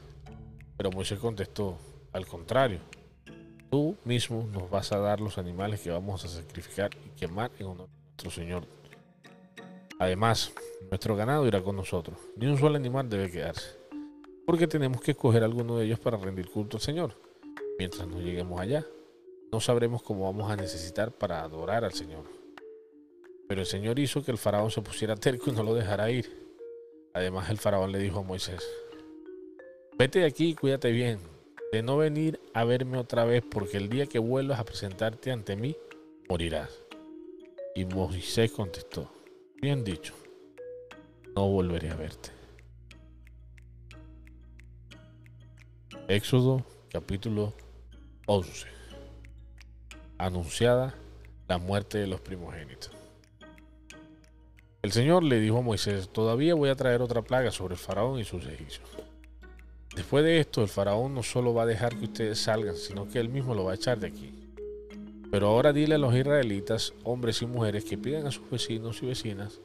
Pero 0.75 0.91
Moisés 0.91 1.19
contestó, 1.19 1.77
al 2.12 2.27
contrario, 2.27 2.81
tú 3.72 3.96
mismo 4.03 4.46
nos 4.51 4.69
vas 4.69 4.91
a 4.91 4.98
dar 4.98 5.22
los 5.22 5.38
animales 5.38 5.79
que 5.79 5.89
vamos 5.89 6.25
a 6.25 6.27
sacrificar 6.27 6.89
y 7.05 7.17
quemar 7.17 7.50
en 7.60 7.67
honor 7.67 7.88
a 7.88 8.05
nuestro 8.08 8.29
Señor. 8.29 8.65
Además, 10.00 10.51
nuestro 10.89 11.15
ganado 11.15 11.48
irá 11.48 11.62
con 11.62 11.77
nosotros, 11.77 12.17
ni 12.36 12.48
un 12.48 12.58
solo 12.58 12.75
animal 12.75 13.10
debe 13.10 13.31
quedarse, 13.31 13.78
porque 14.50 14.65
tenemos 14.65 15.00
que 15.00 15.12
escoger 15.12 15.44
alguno 15.44 15.77
de 15.77 15.86
ellos 15.86 16.00
para 16.00 16.18
rendir 16.18 16.50
culto 16.50 16.77
al 16.77 16.82
Señor. 16.82 17.13
Mientras 17.77 18.08
no 18.08 18.20
lleguemos 18.20 18.60
allá, 18.60 18.84
no 19.51 19.62
sabremos 19.62 20.01
cómo 20.01 20.24
vamos 20.24 20.50
a 20.50 20.56
necesitar 20.56 21.12
para 21.12 21.44
adorar 21.44 21.86
al 21.86 21.94
Señor. 21.94 22.24
Pero 23.48 23.62
el 23.62 23.68
Señor 23.68 24.00
hizo 24.00 24.25
que 24.25 24.32
el 24.32 24.39
faraón 24.39 24.72
se 24.72 24.82
pusiera 24.82 25.15
terco 25.15 25.51
y 25.51 25.53
no 25.53 25.62
lo 25.62 25.75
dejara 25.75 26.10
ir. 26.10 26.50
Además 27.13 27.51
el 27.51 27.60
faraón 27.60 27.91
le 27.91 28.00
dijo 28.00 28.22
a 28.22 28.24
Moisés, 28.24 28.68
vete 30.00 30.22
de 30.22 30.25
aquí 30.25 30.48
y 30.48 30.56
cuídate 30.56 30.91
bien, 30.91 31.20
de 31.72 31.84
no 31.84 31.98
venir 31.98 32.39
a 32.56 32.63
verme 32.63 32.98
otra 32.98 33.25
vez, 33.25 33.44
porque 33.48 33.77
el 33.77 33.88
día 33.88 34.08
que 34.08 34.18
vuelvas 34.18 34.60
a 34.60 34.65
presentarte 34.65 35.32
ante 35.32 35.56
mí, 35.56 35.77
morirás. 36.27 36.72
Y 37.75 37.86
Moisés 37.86 38.50
contestó, 38.50 39.12
bien 39.62 39.84
dicho, 39.84 40.15
no 41.36 41.48
volveré 41.50 41.91
a 41.91 41.96
verte. 41.96 42.38
Éxodo 46.10 46.66
capítulo 46.92 47.54
11. 48.25 48.66
Anunciada 50.18 50.96
la 51.48 51.60
muerte 51.60 52.00
de 52.00 52.08
los 52.08 52.20
primogénitos. 52.20 52.89
El 54.82 54.92
Señor 54.92 55.24
le 55.24 55.39
dijo 55.39 55.60
a 55.60 55.62
Moisés, 55.62 56.10
todavía 56.10 56.56
voy 56.56 56.70
a 56.70 56.75
traer 56.75 57.04
otra 57.04 57.22
plaga 57.22 57.51
sobre 57.51 57.75
el 57.75 57.80
faraón 57.80 58.20
y 58.20 58.24
sus 58.24 58.44
egipcios. 58.48 58.89
Después 59.96 60.24
de 60.24 60.39
esto, 60.39 60.63
el 60.63 60.68
faraón 60.68 61.13
no 61.13 61.22
solo 61.22 61.54
va 61.54 61.62
a 61.62 61.68
dejar 61.68 61.96
que 61.96 62.06
ustedes 62.06 62.39
salgan, 62.39 62.75
sino 62.75 63.08
que 63.08 63.20
él 63.20 63.30
mismo 63.30 63.54
lo 63.54 63.66
va 63.66 63.74
a 63.74 63.75
echar 63.75 64.00
de 64.00 64.08
aquí. 64.08 64.34
Pero 65.30 65.50
ahora 65.50 65.74
dile 65.74 65.94
a 65.94 66.00
los 66.00 66.16
israelitas, 66.16 66.92
hombres 67.04 67.44
y 67.44 67.46
mujeres, 67.46 67.86
que 67.86 68.00
pidan 68.00 68.25
a 68.25 68.32
sus 68.32 68.50
vecinos 68.50 69.04
y 69.04 69.06
vecinas 69.06 69.62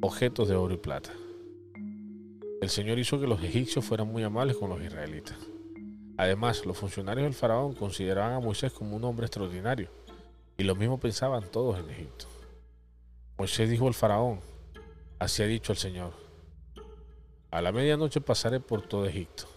objetos 0.00 0.48
de 0.48 0.56
oro 0.56 0.74
y 0.74 0.78
plata. 0.78 1.12
El 2.60 2.68
Señor 2.68 2.98
hizo 2.98 3.20
que 3.20 3.28
los 3.28 3.40
egipcios 3.44 3.84
fueran 3.84 4.08
muy 4.08 4.24
amables 4.24 4.56
con 4.56 4.70
los 4.70 4.82
israelitas. 4.82 5.53
Además, 6.16 6.64
los 6.64 6.78
funcionarios 6.78 7.24
del 7.24 7.34
faraón 7.34 7.74
consideraban 7.74 8.34
a 8.34 8.40
Moisés 8.40 8.72
como 8.72 8.96
un 8.96 9.04
hombre 9.04 9.26
extraordinario, 9.26 9.88
y 10.56 10.62
lo 10.62 10.74
mismo 10.74 10.98
pensaban 10.98 11.50
todos 11.50 11.78
en 11.78 11.90
Egipto. 11.90 12.26
Moisés 13.36 13.68
dijo 13.68 13.88
al 13.88 13.94
faraón, 13.94 14.40
así 15.18 15.42
ha 15.42 15.46
dicho 15.46 15.72
el 15.72 15.78
Señor, 15.78 16.12
a 17.50 17.60
la 17.60 17.72
medianoche 17.72 18.20
pasaré 18.20 18.60
por 18.60 18.82
todo 18.82 19.06
Egipto 19.06 19.48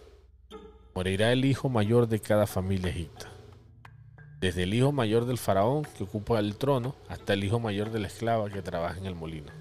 morirá 0.98 1.32
el 1.32 1.46
hijo 1.46 1.70
mayor 1.70 2.08
de 2.08 2.20
cada 2.20 2.48
familia 2.48 2.90
egipta. 2.90 3.28
Desde 4.40 4.64
el 4.64 4.74
hijo 4.74 4.92
mayor 4.92 5.26
del 5.26 5.38
faraón 5.38 5.86
que 5.96 6.06
ocupa 6.06 6.40
el 6.40 6.56
trono 6.56 6.96
hasta 7.08 7.34
el 7.34 7.44
hijo 7.44 7.60
mayor 7.60 7.92
de 7.92 8.00
la 8.00 8.08
esclava 8.08 8.50
que 8.50 8.64
trabaja 8.64 8.98
en 8.98 9.06
el 9.06 9.14
molino. 9.14 9.52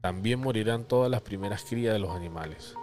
También 0.00 0.40
morirán 0.40 0.84
todas 0.84 1.10
las 1.10 1.20
primeras 1.20 1.62
crías 1.62 1.92
de 1.92 1.98
los 1.98 2.10
animales. 2.10 2.74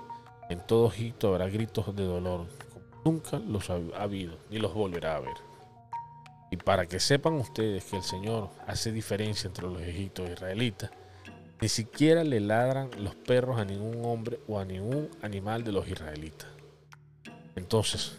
En 0.51 0.59
todo 0.59 0.87
Egipto 0.87 1.29
habrá 1.29 1.49
gritos 1.49 1.95
de 1.95 2.03
dolor, 2.03 2.45
nunca 3.05 3.39
los 3.39 3.69
ha 3.69 3.79
habido, 3.97 4.37
ni 4.49 4.57
los 4.57 4.73
volverá 4.73 5.15
a 5.15 5.19
ver. 5.19 5.35
Y 6.51 6.57
para 6.57 6.85
que 6.85 6.99
sepan 6.99 7.33
ustedes 7.33 7.83
que 7.85 7.97
el 7.97 8.03
Señor 8.03 8.49
hace 8.67 8.91
diferencia 8.91 9.47
entre 9.47 9.65
los 9.65 9.81
egiptos 9.81 10.29
e 10.29 10.33
israelitas, 10.33 10.91
ni 11.59 11.69
siquiera 11.69 12.23
le 12.23 12.39
ladran 12.39 12.89
los 12.99 13.15
perros 13.15 13.59
a 13.59 13.65
ningún 13.65 14.05
hombre 14.05 14.39
o 14.47 14.59
a 14.59 14.65
ningún 14.65 15.09
animal 15.21 15.63
de 15.63 15.71
los 15.71 15.87
israelitas. 15.87 16.49
Entonces, 17.55 18.17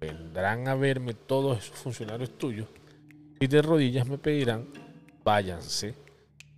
vendrán 0.00 0.66
a 0.66 0.74
verme 0.74 1.14
todos 1.14 1.58
esos 1.58 1.76
funcionarios 1.76 2.38
tuyos 2.38 2.68
y 3.38 3.46
de 3.46 3.62
rodillas 3.62 4.06
me 4.06 4.18
pedirán, 4.18 4.66
váyanse, 5.22 5.94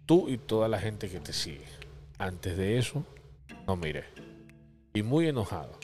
tú 0.06 0.28
y 0.28 0.38
toda 0.38 0.68
la 0.68 0.78
gente 0.78 1.10
que 1.10 1.20
te 1.20 1.32
sigue. 1.32 1.66
Antes 2.18 2.56
de 2.56 2.78
eso, 2.78 3.04
no 3.66 3.76
miré. 3.76 4.04
Y 4.94 5.02
muy 5.02 5.26
enojado, 5.26 5.78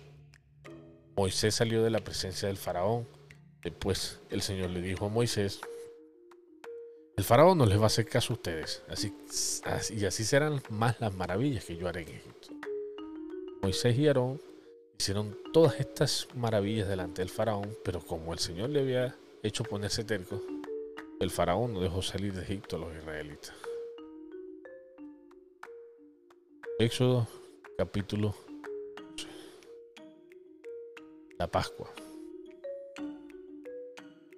Moisés 1.19 1.57
salió 1.57 1.83
de 1.83 1.91
la 1.91 1.99
presencia 1.99 2.47
del 2.47 2.57
faraón. 2.57 3.05
Después 3.65 4.21
el 4.31 4.41
Señor 4.41 4.71
le 4.71 4.81
dijo 4.81 5.07
a 5.07 5.09
Moisés, 5.09 5.61
el 7.17 7.25
faraón 7.25 7.59
no 7.59 7.67
les 7.67 7.77
va 7.77 7.83
a 7.83 7.87
hacer 7.87 8.07
caso 8.07 8.33
a 8.33 8.37
ustedes, 8.37 8.85
así, 8.87 9.13
y 9.97 10.05
así 10.05 10.25
serán 10.25 10.63
más 10.71 11.01
las 11.01 11.13
maravillas 11.17 11.65
que 11.65 11.77
yo 11.77 11.89
haré 11.89 12.03
en 12.03 12.09
Egipto. 12.11 12.49
Moisés 13.63 13.99
y 13.99 14.07
Aarón 14.07 14.41
Hicieron 14.97 15.37
todas 15.53 15.79
estas 15.79 16.29
maravillas 16.35 16.89
delante 16.89 17.23
del 17.23 17.31
faraón, 17.31 17.77
pero 17.85 18.01
como 18.01 18.33
el 18.33 18.41
Señor 18.41 18.71
le 18.71 18.81
había 18.81 19.17
hecho 19.45 19.63
ponerse 19.63 20.03
terco, 20.05 20.41
el 21.21 21.31
faraón 21.31 21.73
no 21.73 21.81
dejó 21.81 22.03
salir 22.03 22.33
de 22.33 22.43
Egipto 22.43 22.77
a 22.77 22.79
los 22.81 22.97
israelitas. 22.97 23.55
Éxodo 26.81 27.29
capítulo 27.77 28.35
11. 28.35 28.48
La 31.39 31.47
Pascua. 31.47 31.89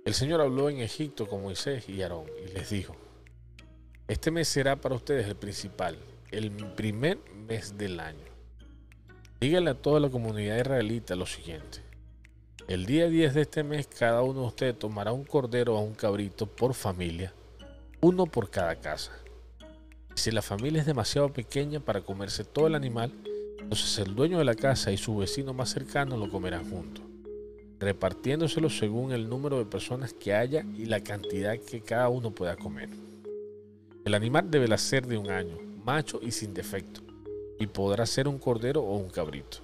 El 0.04 0.12
Señor 0.12 0.42
habló 0.42 0.68
en 0.68 0.80
Egipto 0.80 1.26
con 1.26 1.40
Moisés 1.40 1.88
y 1.88 2.02
Aarón 2.02 2.26
y 2.44 2.52
les 2.52 2.68
dijo, 2.68 2.94
este 4.06 4.30
mes 4.30 4.48
será 4.48 4.76
para 4.76 4.96
ustedes 4.96 5.26
el 5.26 5.36
principal, 5.36 5.96
el 6.30 6.50
primer 6.76 7.18
mes 7.34 7.78
del 7.78 8.00
año. 8.00 8.26
Díganle 9.40 9.70
a 9.70 9.80
toda 9.80 9.98
la 9.98 10.10
comunidad 10.10 10.58
israelita 10.58 11.16
lo 11.16 11.24
siguiente. 11.24 11.80
El 12.68 12.84
día 12.84 13.08
10 13.08 13.32
de 13.32 13.40
este 13.40 13.64
mes 13.64 13.86
cada 13.86 14.20
uno 14.20 14.42
de 14.42 14.46
ustedes 14.48 14.78
tomará 14.78 15.12
un 15.12 15.24
cordero 15.24 15.76
o 15.76 15.80
un 15.80 15.94
cabrito 15.94 16.44
por 16.46 16.74
familia, 16.74 17.32
uno 18.02 18.26
por 18.26 18.50
cada 18.50 18.76
casa. 18.76 19.12
Si 20.14 20.30
la 20.30 20.42
familia 20.42 20.80
es 20.80 20.86
demasiado 20.86 21.32
pequeña 21.32 21.80
para 21.80 22.02
comerse 22.02 22.44
todo 22.44 22.66
el 22.66 22.74
animal, 22.74 23.10
entonces 23.70 24.00
el 24.00 24.16
dueño 24.16 24.38
de 24.38 24.44
la 24.44 24.56
casa 24.56 24.90
y 24.90 24.96
su 24.96 25.16
vecino 25.16 25.54
más 25.54 25.70
cercano 25.70 26.16
lo 26.16 26.28
comerán 26.28 26.68
juntos, 26.68 27.04
repartiéndoselo 27.78 28.68
según 28.68 29.12
el 29.12 29.28
número 29.28 29.58
de 29.58 29.64
personas 29.64 30.12
que 30.12 30.34
haya 30.34 30.64
y 30.76 30.86
la 30.86 31.04
cantidad 31.04 31.56
que 31.56 31.80
cada 31.80 32.08
uno 32.08 32.32
pueda 32.32 32.56
comer. 32.56 32.88
El 34.04 34.14
animal 34.14 34.50
debe 34.50 34.76
ser 34.76 35.06
de 35.06 35.16
un 35.16 35.30
año, 35.30 35.56
macho 35.84 36.18
y 36.20 36.32
sin 36.32 36.52
defecto 36.52 37.00
y 37.60 37.68
podrá 37.68 38.06
ser 38.06 38.26
un 38.26 38.40
cordero 38.40 38.82
o 38.82 38.96
un 38.96 39.08
cabrito. 39.08 39.58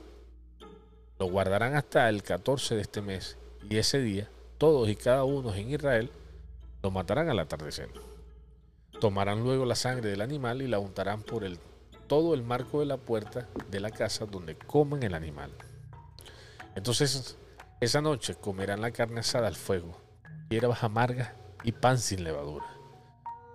Lo 1.18 1.26
guardarán 1.26 1.75
hasta 1.75 2.08
el 2.08 2.22
14 2.22 2.76
de 2.76 2.82
este 2.82 3.02
mes 3.02 3.36
y 3.68 3.76
ese 3.76 4.00
día 4.00 4.28
todos 4.56 4.88
y 4.88 4.94
cada 4.94 5.25
uno 5.25 5.52
en 5.52 5.68
Israel 5.68 6.12
lo 6.80 6.92
matarán 6.92 7.28
al 7.28 7.40
atardecer. 7.40 7.88
Tomarán 9.00 9.42
luego 9.42 9.64
la 9.64 9.75
sangre 9.75 10.10
del 10.10 10.20
animal 10.20 10.62
y 10.62 10.68
la 10.68 10.78
untarán 10.78 11.22
por 11.22 11.42
el, 11.42 11.58
todo 12.06 12.34
el 12.34 12.42
marco 12.42 12.80
de 12.80 12.86
la 12.86 12.96
puerta 12.96 13.48
de 13.70 13.80
la 13.80 13.90
casa 13.90 14.26
donde 14.26 14.56
coman 14.56 15.02
el 15.02 15.14
animal. 15.14 15.50
Entonces 16.75 17.36
esa 17.80 18.00
noche 18.00 18.34
comerán 18.34 18.80
la 18.80 18.90
carne 18.90 19.20
asada 19.20 19.48
al 19.48 19.56
fuego, 19.56 19.96
hierbas 20.48 20.82
amargas 20.82 21.30
y 21.62 21.72
pan 21.72 21.98
sin 21.98 22.25
levadura. 22.25 22.66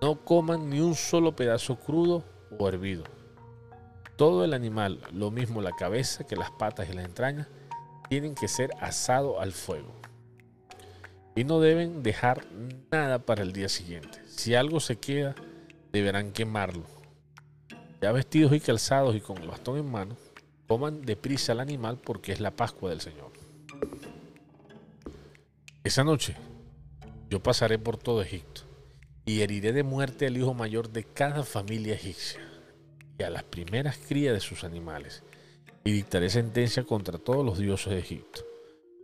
No 0.02 0.24
coman 0.26 0.70
ni 0.70 0.80
un 0.80 0.96
solo 0.96 1.36
pedazo 1.36 1.78
crudo 1.78 2.24
o 2.58 2.68
hervido 2.68 3.04
todo 4.22 4.46
el 4.46 4.54
animal, 4.54 5.02
lo 5.12 5.32
mismo 5.32 5.64
la 5.64 5.72
cabeza 5.72 6.28
que 6.28 6.36
las 6.36 6.52
patas 6.52 6.88
y 6.88 6.94
las 6.94 7.06
entrañas, 7.06 7.48
tienen 8.08 8.36
que 8.36 8.48
ser 8.48 8.70
asado 8.80 9.40
al 9.40 9.52
fuego. 9.52 9.96
Y 11.36 11.44
no 11.44 11.60
deben 11.60 12.04
dejar 12.04 12.46
nada 12.92 13.26
para 13.26 13.42
el 13.42 13.52
día 13.52 13.68
siguiente. 13.68 14.22
Si 14.28 14.54
algo 14.54 14.80
se 14.80 14.98
queda, 14.98 15.34
deberán 15.92 16.34
quemarlo. 16.34 16.84
Ya 18.02 18.12
vestidos 18.12 18.54
y 18.54 18.60
calzados 18.60 19.16
y 19.16 19.22
con 19.22 19.38
el 19.38 19.48
bastón 19.48 19.78
en 19.78 19.90
mano, 19.90 20.18
coman 20.68 21.02
deprisa 21.02 21.52
al 21.52 21.60
animal 21.60 22.00
porque 22.04 22.32
es 22.32 22.40
la 22.40 22.52
Pascua 22.52 22.90
del 22.90 23.02
Señor. 23.02 23.32
Esa 25.84 26.04
noche 26.04 26.36
yo 27.30 27.42
pasaré 27.42 27.80
por 27.80 27.98
todo 27.98 28.22
Egipto 28.22 28.62
y 29.26 29.42
heriré 29.42 29.72
de 29.72 29.84
muerte 29.84 30.28
al 30.28 30.38
hijo 30.38 30.54
mayor 30.54 30.90
de 30.90 31.04
cada 31.04 31.44
familia 31.44 31.94
egipcia 31.94 32.52
a 33.24 33.30
las 33.30 33.44
primeras 33.44 33.98
crías 33.98 34.34
de 34.34 34.40
sus 34.40 34.64
animales, 34.64 35.24
y 35.84 35.92
dictaré 35.92 36.30
sentencia 36.30 36.84
contra 36.84 37.18
todos 37.18 37.46
los 37.46 37.58
dioses 37.58 37.94
de 37.94 38.00
Egipto. 38.00 38.42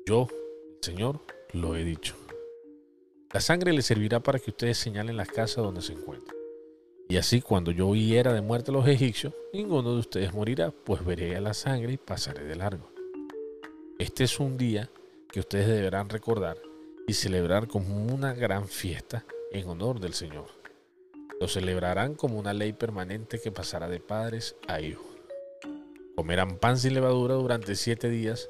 Yo, 0.06 0.28
el 0.32 0.84
Señor, 0.84 1.22
lo 1.54 1.76
he 1.76 1.84
dicho. 1.84 2.16
La 3.34 3.42
sangre 3.42 3.74
le 3.74 3.82
servirá 3.82 4.20
para 4.22 4.40
que 4.40 4.52
ustedes 4.52 4.78
señalen 4.78 5.18
las 5.18 5.28
casas 5.28 5.58
donde 5.58 5.82
se 5.82 5.94
encuentran. 5.94 6.36
Y 7.10 7.16
así 7.16 7.42
cuando 7.42 7.72
yo 7.72 7.96
hiera 7.96 8.34
de 8.34 8.42
muerte 8.42 8.72
a 8.72 8.74
los 8.74 8.88
egipcios, 8.88 9.34
ninguno 9.54 9.94
de 9.94 10.00
ustedes 10.00 10.34
morirá, 10.34 10.72
pues 10.72 11.06
veré 11.06 11.38
a 11.38 11.42
la 11.42 11.54
sangre 11.54 11.94
y 11.94 11.98
pasaré 11.98 12.44
de 12.44 12.56
largo. 12.58 12.92
Este 13.98 14.26
es 14.26 14.40
un 14.42 14.58
día 14.58 14.90
que 15.32 15.40
ustedes 15.40 15.68
deberán 15.68 16.10
recordar 16.10 16.58
y 17.08 17.14
celebrar 17.14 17.68
como 17.68 18.14
una 18.14 18.34
gran 18.34 18.68
fiesta 18.68 19.26
en 19.54 19.70
honor 19.70 20.02
del 20.02 20.14
Señor. 20.14 20.48
Lo 21.40 21.48
celebrarán 21.48 22.16
como 22.16 22.38
una 22.38 22.54
ley 22.54 22.74
permanente 22.74 23.40
que 23.40 23.54
pasará 23.54 23.88
de 23.88 24.02
padres 24.02 24.58
a 24.68 24.82
hijos. 24.82 25.06
Comerán 26.14 26.58
pan 26.58 26.78
sin 26.78 26.94
levadura 26.94 27.36
durante 27.36 27.76
siete 27.76 28.10
días, 28.10 28.50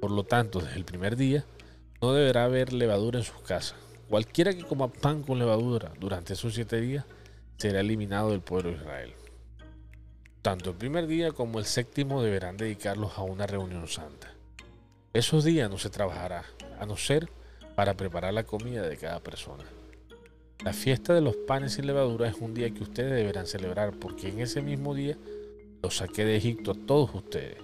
por 0.00 0.10
lo 0.10 0.24
tanto, 0.24 0.60
desde 0.60 0.76
el 0.76 0.84
primer 0.84 1.16
día 1.16 1.46
no 2.02 2.12
deberá 2.12 2.44
haber 2.44 2.74
levadura 2.74 3.20
en 3.20 3.24
sus 3.24 3.40
casas. 3.40 3.76
Cualquiera 4.10 4.52
que 4.52 4.64
coma 4.64 4.92
pan 4.92 5.22
con 5.22 5.38
levadura 5.38 5.92
durante 5.98 6.34
esos 6.34 6.54
siete 6.54 6.80
días 6.80 7.06
será 7.56 7.80
eliminado 7.80 8.30
del 8.30 8.40
pueblo 8.40 8.70
de 8.70 8.76
Israel. 8.76 9.12
Tanto 10.42 10.70
el 10.70 10.76
primer 10.76 11.06
día 11.06 11.32
como 11.32 11.58
el 11.58 11.64
séptimo 11.64 12.22
deberán 12.22 12.56
dedicarlos 12.56 13.16
a 13.16 13.22
una 13.22 13.46
reunión 13.46 13.88
santa. 13.88 14.34
Esos 15.12 15.44
días 15.44 15.70
no 15.70 15.78
se 15.78 15.90
trabajará, 15.90 16.44
a 16.78 16.86
no 16.86 16.96
ser 16.96 17.30
para 17.74 17.94
preparar 17.94 18.34
la 18.34 18.44
comida 18.44 18.82
de 18.82 18.96
cada 18.96 19.20
persona. 19.20 19.64
La 20.62 20.72
fiesta 20.72 21.14
de 21.14 21.20
los 21.20 21.36
panes 21.36 21.74
sin 21.74 21.86
levadura 21.86 22.28
es 22.28 22.36
un 22.40 22.54
día 22.54 22.70
que 22.70 22.82
ustedes 22.82 23.12
deberán 23.12 23.46
celebrar 23.46 23.92
porque 23.98 24.28
en 24.28 24.40
ese 24.40 24.62
mismo 24.62 24.94
día 24.94 25.16
los 25.82 25.96
saqué 25.96 26.24
de 26.24 26.36
Egipto 26.36 26.72
a 26.72 26.86
todos 26.86 27.14
ustedes. 27.14 27.58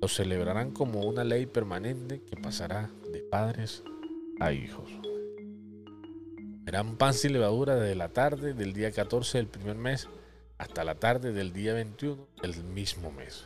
Lo 0.00 0.08
celebrarán 0.08 0.72
como 0.72 1.02
una 1.02 1.22
ley 1.22 1.46
permanente 1.46 2.20
que 2.22 2.36
pasará 2.36 2.90
de 3.12 3.20
padres 3.20 3.82
a 4.40 4.52
hijos. 4.52 4.90
Verán 6.64 6.96
pan 6.96 7.12
sin 7.12 7.32
levadura 7.32 7.74
desde 7.74 7.96
la 7.96 8.08
tarde 8.08 8.54
del 8.54 8.72
día 8.72 8.92
14 8.92 9.38
del 9.38 9.48
primer 9.48 9.74
mes 9.76 10.08
hasta 10.58 10.84
la 10.84 10.94
tarde 10.94 11.32
del 11.32 11.52
día 11.52 11.74
21 11.74 12.24
del 12.40 12.62
mismo 12.62 13.10
mes. 13.10 13.44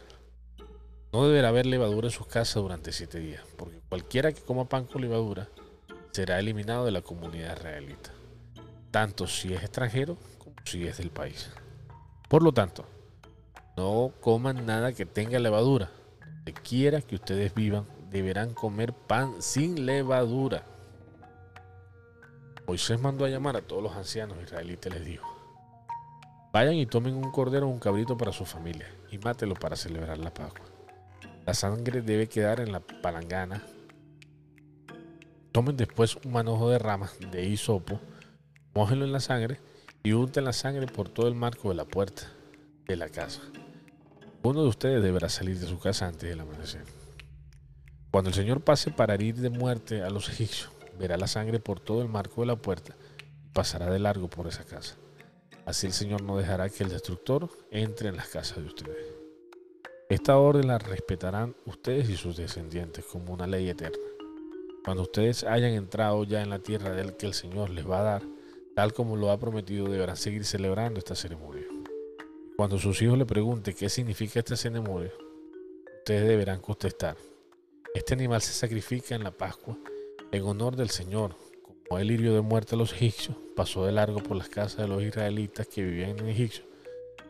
No 1.14 1.26
deberá 1.26 1.48
haber 1.48 1.64
levadura 1.64 2.08
en 2.08 2.12
sus 2.12 2.26
casas 2.26 2.62
durante 2.62 2.92
siete 2.92 3.18
días, 3.18 3.42
porque 3.56 3.80
cualquiera 3.88 4.32
que 4.32 4.42
coma 4.42 4.68
pan 4.68 4.84
con 4.84 5.00
levadura 5.00 5.48
será 6.12 6.38
eliminado 6.38 6.84
de 6.84 6.90
la 6.90 7.00
comunidad 7.00 7.56
israelita, 7.56 8.10
tanto 8.90 9.26
si 9.26 9.54
es 9.54 9.62
extranjero 9.62 10.18
como 10.36 10.56
si 10.66 10.86
es 10.86 10.98
del 10.98 11.10
país. 11.10 11.50
Por 12.28 12.42
lo 12.42 12.52
tanto, 12.52 12.84
no 13.78 14.12
coman 14.20 14.66
nada 14.66 14.92
que 14.92 15.06
tenga 15.06 15.38
levadura. 15.38 15.90
Donde 16.20 16.52
quiera 16.52 17.00
que 17.00 17.14
ustedes 17.14 17.54
vivan, 17.54 17.86
deberán 18.10 18.52
comer 18.52 18.92
pan 18.92 19.36
sin 19.40 19.86
levadura. 19.86 20.64
Moisés 22.66 23.00
mandó 23.00 23.24
a 23.24 23.28
llamar 23.28 23.56
a 23.56 23.62
todos 23.62 23.82
los 23.82 23.94
ancianos 23.94 24.38
israelitas 24.42 24.92
y 24.92 24.98
les 24.98 25.04
dijo, 25.04 25.26
vayan 26.52 26.74
y 26.74 26.86
tomen 26.86 27.14
un 27.14 27.30
cordero 27.30 27.68
o 27.68 27.70
un 27.70 27.78
cabrito 27.78 28.16
para 28.16 28.32
su 28.32 28.44
familia 28.44 28.88
y 29.10 29.18
mátelo 29.18 29.54
para 29.54 29.76
celebrar 29.76 30.18
la 30.18 30.34
Pascua. 30.34 30.66
La 31.44 31.54
sangre 31.54 32.02
debe 32.02 32.28
quedar 32.28 32.58
en 32.58 32.72
la 32.72 32.80
palangana. 32.80 33.62
Tomen 35.52 35.76
después 35.76 36.16
un 36.16 36.32
manojo 36.32 36.68
de 36.68 36.80
ramas 36.80 37.16
de 37.30 37.44
hisopo, 37.46 38.00
mójenlo 38.74 39.04
en 39.04 39.12
la 39.12 39.20
sangre 39.20 39.60
y 40.02 40.12
unten 40.12 40.44
la 40.44 40.52
sangre 40.52 40.86
por 40.86 41.08
todo 41.08 41.28
el 41.28 41.36
marco 41.36 41.68
de 41.68 41.76
la 41.76 41.84
puerta 41.84 42.24
de 42.88 42.96
la 42.96 43.08
casa. 43.08 43.42
Uno 44.42 44.62
de 44.62 44.68
ustedes 44.68 45.02
deberá 45.02 45.28
salir 45.28 45.58
de 45.58 45.66
su 45.66 45.78
casa 45.78 46.08
antes 46.08 46.28
del 46.28 46.40
amanecer. 46.40 46.84
Cuando 48.10 48.30
el 48.30 48.34
Señor 48.34 48.60
pase 48.62 48.90
para 48.90 49.14
herir 49.14 49.36
de 49.36 49.50
muerte 49.50 50.02
a 50.02 50.10
los 50.10 50.28
egipcios, 50.28 50.75
verá 50.98 51.16
la 51.16 51.26
sangre 51.26 51.60
por 51.60 51.80
todo 51.80 52.02
el 52.02 52.08
marco 52.08 52.40
de 52.40 52.48
la 52.48 52.56
puerta 52.56 52.96
y 53.44 53.50
pasará 53.52 53.90
de 53.90 53.98
largo 53.98 54.28
por 54.28 54.46
esa 54.46 54.64
casa. 54.64 54.96
Así 55.64 55.86
el 55.86 55.92
Señor 55.92 56.22
no 56.22 56.36
dejará 56.36 56.68
que 56.68 56.84
el 56.84 56.90
destructor 56.90 57.48
entre 57.70 58.08
en 58.08 58.16
las 58.16 58.28
casas 58.28 58.58
de 58.58 58.66
ustedes. 58.66 59.06
Esta 60.08 60.38
orden 60.38 60.68
la 60.68 60.78
respetarán 60.78 61.56
ustedes 61.64 62.08
y 62.08 62.16
sus 62.16 62.36
descendientes 62.36 63.04
como 63.04 63.32
una 63.34 63.46
ley 63.46 63.68
eterna. 63.68 63.98
Cuando 64.84 65.02
ustedes 65.02 65.42
hayan 65.42 65.72
entrado 65.72 66.22
ya 66.22 66.42
en 66.42 66.50
la 66.50 66.60
tierra 66.60 66.92
del 66.92 67.16
que 67.16 67.26
el 67.26 67.34
Señor 67.34 67.70
les 67.70 67.88
va 67.88 67.98
a 67.98 68.04
dar, 68.04 68.22
tal 68.76 68.92
como 68.92 69.16
lo 69.16 69.32
ha 69.32 69.40
prometido, 69.40 69.88
deberán 69.88 70.16
seguir 70.16 70.44
celebrando 70.44 71.00
esta 71.00 71.16
ceremonia. 71.16 71.64
Cuando 72.56 72.78
sus 72.78 73.02
hijos 73.02 73.18
le 73.18 73.26
pregunten 73.26 73.74
qué 73.74 73.88
significa 73.88 74.38
esta 74.38 74.56
ceremonia, 74.56 75.12
ustedes 75.98 76.28
deberán 76.28 76.60
contestar, 76.60 77.16
este 77.92 78.14
animal 78.14 78.40
se 78.42 78.52
sacrifica 78.52 79.14
en 79.14 79.24
la 79.24 79.30
Pascua 79.30 79.76
en 80.32 80.42
honor 80.44 80.76
del 80.76 80.90
Señor, 80.90 81.36
como 81.62 81.98
el 81.98 82.08
lirio 82.08 82.34
de 82.34 82.40
muerte 82.40 82.74
a 82.74 82.78
los 82.78 82.92
egipcios, 82.92 83.36
pasó 83.54 83.86
de 83.86 83.92
largo 83.92 84.22
por 84.22 84.36
las 84.36 84.48
casas 84.48 84.78
de 84.78 84.88
los 84.88 85.02
israelitas 85.02 85.66
que 85.66 85.82
vivían 85.82 86.18
en 86.18 86.28
Egipto, 86.28 86.62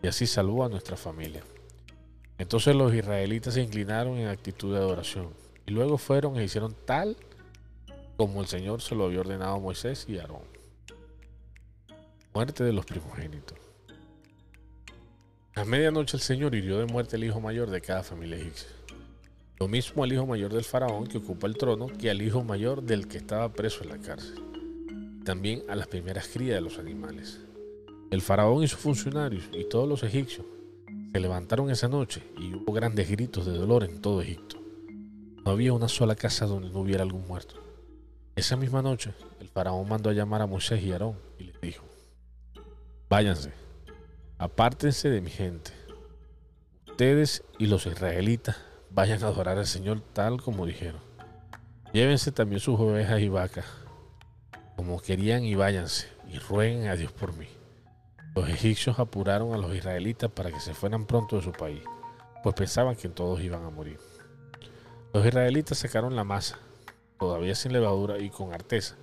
y 0.02 0.08
así 0.08 0.26
salvó 0.26 0.64
a 0.64 0.68
nuestra 0.68 0.96
familia. 0.96 1.42
Entonces 2.38 2.74
los 2.74 2.92
israelitas 2.94 3.54
se 3.54 3.62
inclinaron 3.62 4.18
en 4.18 4.28
actitud 4.28 4.72
de 4.72 4.78
adoración, 4.78 5.28
y 5.66 5.72
luego 5.72 5.98
fueron 5.98 6.36
e 6.36 6.44
hicieron 6.44 6.74
tal 6.84 7.16
como 8.16 8.40
el 8.40 8.46
Señor 8.46 8.80
se 8.80 8.94
lo 8.94 9.04
había 9.04 9.20
ordenado 9.20 9.56
a 9.56 9.60
Moisés 9.60 10.06
y 10.08 10.18
Aarón. 10.18 10.42
Muerte 12.32 12.64
de 12.64 12.72
los 12.72 12.86
primogénitos. 12.86 13.58
A 15.54 15.64
medianoche 15.64 16.16
el 16.16 16.22
Señor 16.22 16.54
hirió 16.54 16.78
de 16.78 16.86
muerte 16.86 17.16
el 17.16 17.24
hijo 17.24 17.40
mayor 17.40 17.70
de 17.70 17.80
cada 17.80 18.02
familia 18.02 18.36
egipcia. 18.36 18.68
Lo 19.58 19.68
mismo 19.68 20.04
al 20.04 20.12
hijo 20.12 20.26
mayor 20.26 20.52
del 20.52 20.64
faraón 20.64 21.06
que 21.06 21.16
ocupa 21.16 21.46
el 21.46 21.56
trono 21.56 21.86
que 21.86 22.10
al 22.10 22.20
hijo 22.20 22.44
mayor 22.44 22.82
del 22.82 23.08
que 23.08 23.16
estaba 23.16 23.50
preso 23.54 23.84
en 23.84 23.88
la 23.88 23.98
cárcel. 23.98 24.42
También 25.24 25.62
a 25.70 25.74
las 25.74 25.86
primeras 25.86 26.28
crías 26.28 26.56
de 26.56 26.60
los 26.60 26.78
animales. 26.78 27.40
El 28.10 28.20
faraón 28.20 28.62
y 28.62 28.68
sus 28.68 28.80
funcionarios 28.80 29.44
y 29.54 29.64
todos 29.64 29.88
los 29.88 30.02
egipcios 30.02 30.44
se 31.10 31.20
levantaron 31.20 31.70
esa 31.70 31.88
noche 31.88 32.22
y 32.38 32.52
hubo 32.52 32.70
grandes 32.74 33.10
gritos 33.10 33.46
de 33.46 33.56
dolor 33.56 33.82
en 33.84 34.02
todo 34.02 34.20
Egipto. 34.20 34.58
No 35.42 35.52
había 35.52 35.72
una 35.72 35.88
sola 35.88 36.16
casa 36.16 36.44
donde 36.44 36.68
no 36.68 36.80
hubiera 36.80 37.02
algún 37.02 37.26
muerto. 37.26 37.54
Esa 38.34 38.56
misma 38.56 38.82
noche 38.82 39.14
el 39.40 39.48
faraón 39.48 39.88
mandó 39.88 40.10
a 40.10 40.12
llamar 40.12 40.42
a 40.42 40.46
Moisés 40.46 40.82
y 40.82 40.92
Aarón 40.92 41.16
y 41.38 41.44
les 41.44 41.60
dijo, 41.62 41.86
váyanse, 43.08 43.52
apártense 44.36 45.08
de 45.08 45.22
mi 45.22 45.30
gente. 45.30 45.70
Ustedes 46.86 47.42
y 47.58 47.66
los 47.66 47.86
israelitas 47.86 48.56
vayan 48.96 49.22
a 49.24 49.26
adorar 49.26 49.58
al 49.58 49.66
Señor 49.66 50.00
tal 50.14 50.40
como 50.40 50.64
dijeron. 50.64 51.02
Llévense 51.92 52.32
también 52.32 52.60
sus 52.60 52.80
ovejas 52.80 53.20
y 53.20 53.28
vacas, 53.28 53.66
como 54.74 55.02
querían 55.02 55.44
y 55.44 55.54
váyanse, 55.54 56.08
y 56.32 56.38
rueguen 56.38 56.88
a 56.88 56.96
Dios 56.96 57.12
por 57.12 57.36
mí. 57.36 57.46
Los 58.34 58.48
egipcios 58.48 58.98
apuraron 58.98 59.52
a 59.52 59.58
los 59.58 59.74
israelitas 59.74 60.30
para 60.30 60.50
que 60.50 60.60
se 60.60 60.72
fueran 60.72 61.04
pronto 61.04 61.36
de 61.36 61.42
su 61.42 61.52
país, 61.52 61.82
pues 62.42 62.54
pensaban 62.54 62.96
que 62.96 63.10
todos 63.10 63.42
iban 63.42 63.64
a 63.64 63.70
morir. 63.70 63.98
Los 65.12 65.26
israelitas 65.26 65.76
sacaron 65.76 66.16
la 66.16 66.24
masa, 66.24 66.58
todavía 67.18 67.54
sin 67.54 67.74
levadura 67.74 68.18
y 68.18 68.30
con 68.30 68.54
arteza, 68.54 68.96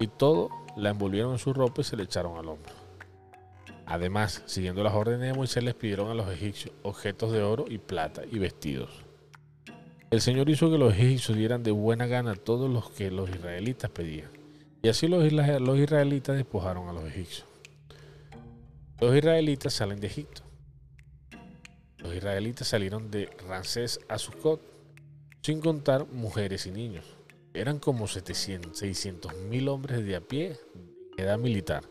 y 0.00 0.06
todo 0.06 0.48
la 0.74 0.88
envolvieron 0.88 1.32
en 1.32 1.38
su 1.38 1.52
ropa 1.52 1.82
y 1.82 1.84
se 1.84 1.98
le 1.98 2.04
echaron 2.04 2.38
al 2.38 2.48
hombro. 2.48 2.72
Además, 3.84 4.42
siguiendo 4.46 4.82
las 4.82 4.94
órdenes 4.94 5.28
de 5.28 5.34
Moisés, 5.34 5.62
les 5.62 5.74
pidieron 5.74 6.10
a 6.10 6.14
los 6.14 6.30
egipcios 6.30 6.74
objetos 6.82 7.30
de 7.30 7.42
oro 7.42 7.66
y 7.68 7.76
plata 7.76 8.22
y 8.24 8.38
vestidos. 8.38 9.04
El 10.14 10.20
Señor 10.20 10.48
hizo 10.48 10.70
que 10.70 10.78
los 10.78 10.94
egipcios 10.94 11.36
dieran 11.36 11.64
de 11.64 11.72
buena 11.72 12.06
gana 12.06 12.36
todos 12.36 12.70
los 12.70 12.88
que 12.88 13.10
los 13.10 13.28
israelitas 13.28 13.90
pedían. 13.90 14.30
Y 14.80 14.88
así 14.88 15.08
los, 15.08 15.24
israelitas 15.24 16.36
despojaron 16.36 16.88
a 16.88 16.92
los 16.92 17.02
egipcios. 17.02 17.48
Los 19.00 19.16
israelitas 19.16 19.74
salen 19.74 19.98
de 19.98 20.06
Egipto. 20.06 20.42
Los 21.98 22.14
israelitas 22.14 22.68
salieron 22.68 23.10
de 23.10 23.28
Ramsés 23.48 23.98
a 24.08 24.16
Sucot, 24.18 24.60
sin 25.42 25.60
contar 25.60 26.06
mujeres 26.06 26.66
y 26.66 26.70
niños. 26.70 27.16
Eran 27.52 27.80
como 27.80 28.06
700, 28.06 28.78
600 28.78 29.34
mil 29.50 29.66
hombres 29.66 30.04
de 30.04 30.14
a 30.14 30.20
pie, 30.20 30.56
de 31.16 31.24
edad 31.24 31.38
militar. 31.38 31.82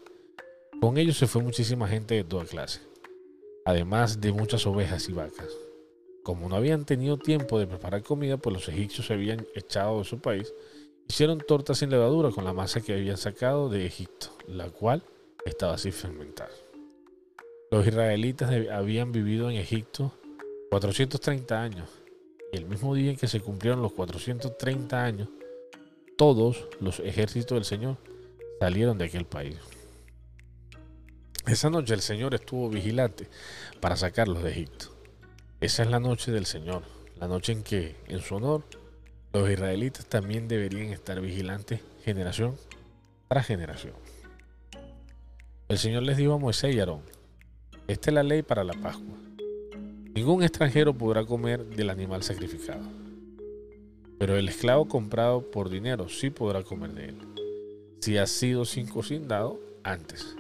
Con 0.80 0.98
ellos 0.98 1.18
se 1.18 1.28
fue 1.28 1.44
muchísima 1.44 1.90
gente 1.90 2.16
de 2.16 2.24
toda 2.24 2.46
clase, 2.46 2.80
además 3.66 4.22
de 4.22 4.32
muchas 4.32 4.66
ovejas 4.66 5.10
y 5.10 5.12
vacas. 5.12 5.63
Como 6.24 6.48
no 6.48 6.56
habían 6.56 6.86
tenido 6.86 7.18
tiempo 7.18 7.60
de 7.60 7.68
preparar 7.68 8.02
comida, 8.02 8.38
pues 8.38 8.54
los 8.54 8.70
egipcios 8.70 9.08
se 9.08 9.14
habían 9.14 9.46
echado 9.56 10.00
de 10.00 10.06
su 10.06 10.20
país, 10.20 10.54
hicieron 11.08 11.40
tortas 11.40 11.80
sin 11.80 11.90
levadura 11.90 12.32
con 12.32 12.46
la 12.46 12.54
masa 12.54 12.82
que 12.82 12.94
habían 12.94 13.18
sacado 13.18 13.68
de 13.70 13.86
Egipto, 13.86 14.28
la 14.48 14.70
cual 14.70 15.04
estaba 15.46 15.78
sin 15.78 15.92
fermentar. 15.92 16.50
Los 17.72 17.86
israelitas 17.86 18.52
habían 18.72 19.12
vivido 19.12 19.50
en 19.50 19.58
Egipto 19.58 20.14
430 20.70 21.62
años, 21.62 21.90
y 22.54 22.58
el 22.58 22.66
mismo 22.66 22.96
día 22.96 23.12
en 23.12 23.18
que 23.18 23.28
se 23.28 23.42
cumplieron 23.42 23.82
los 23.82 23.92
430 23.92 25.04
años, 25.04 25.28
todos 26.18 26.68
los 26.80 27.00
ejércitos 27.00 27.56
del 27.56 27.66
Señor 27.66 27.98
salieron 28.60 28.98
de 28.98 29.06
aquel 29.06 29.26
país. 29.26 29.58
Esa 31.46 31.70
noche 31.70 31.94
el 31.94 32.02
Señor 32.02 32.34
estuvo 32.34 32.70
vigilante 32.70 33.28
para 33.82 33.98
sacarlos 33.98 34.42
de 34.44 34.52
Egipto. 34.52 34.93
Esa 35.64 35.84
es 35.84 35.90
la 35.90 36.02
noche 36.02 36.30
del 36.34 36.46
Señor, 36.46 36.84
la 37.22 37.30
noche 37.30 37.54
en 37.54 37.64
que, 37.64 37.96
en 38.10 38.20
su 38.20 38.36
honor, 38.36 38.66
los 39.32 39.50
israelitas 39.50 40.06
también 40.06 40.50
deberían 40.50 40.88
estar 40.88 41.22
vigilantes 41.22 41.80
generación 42.04 42.58
tras 43.30 43.48
generación. 43.48 43.94
El 45.70 45.78
Señor 45.78 46.04
les 46.04 46.18
dijo 46.18 46.34
a 46.34 46.38
Moisés 46.38 46.76
y 46.76 46.82
Aarón, 46.82 47.00
esta 47.88 48.10
es 48.10 48.14
la 48.14 48.24
ley 48.24 48.42
para 48.42 48.66
la 48.66 48.74
Pascua. 48.74 49.16
Ningún 50.14 50.44
extranjero 50.44 50.94
podrá 50.94 51.26
comer 51.26 51.64
del 51.64 51.90
animal 51.90 52.24
sacrificado, 52.24 52.84
pero 54.20 54.36
el 54.36 54.50
esclavo 54.50 54.90
comprado 54.90 55.50
por 55.50 55.70
dinero 55.70 56.10
sí 56.10 56.30
podrá 56.30 56.64
comer 56.64 56.92
de 56.92 57.06
él, 57.06 57.18
si 58.02 58.18
ha 58.18 58.28
sido 58.28 58.66
circuncidado 58.66 59.62
antes. 59.86 60.36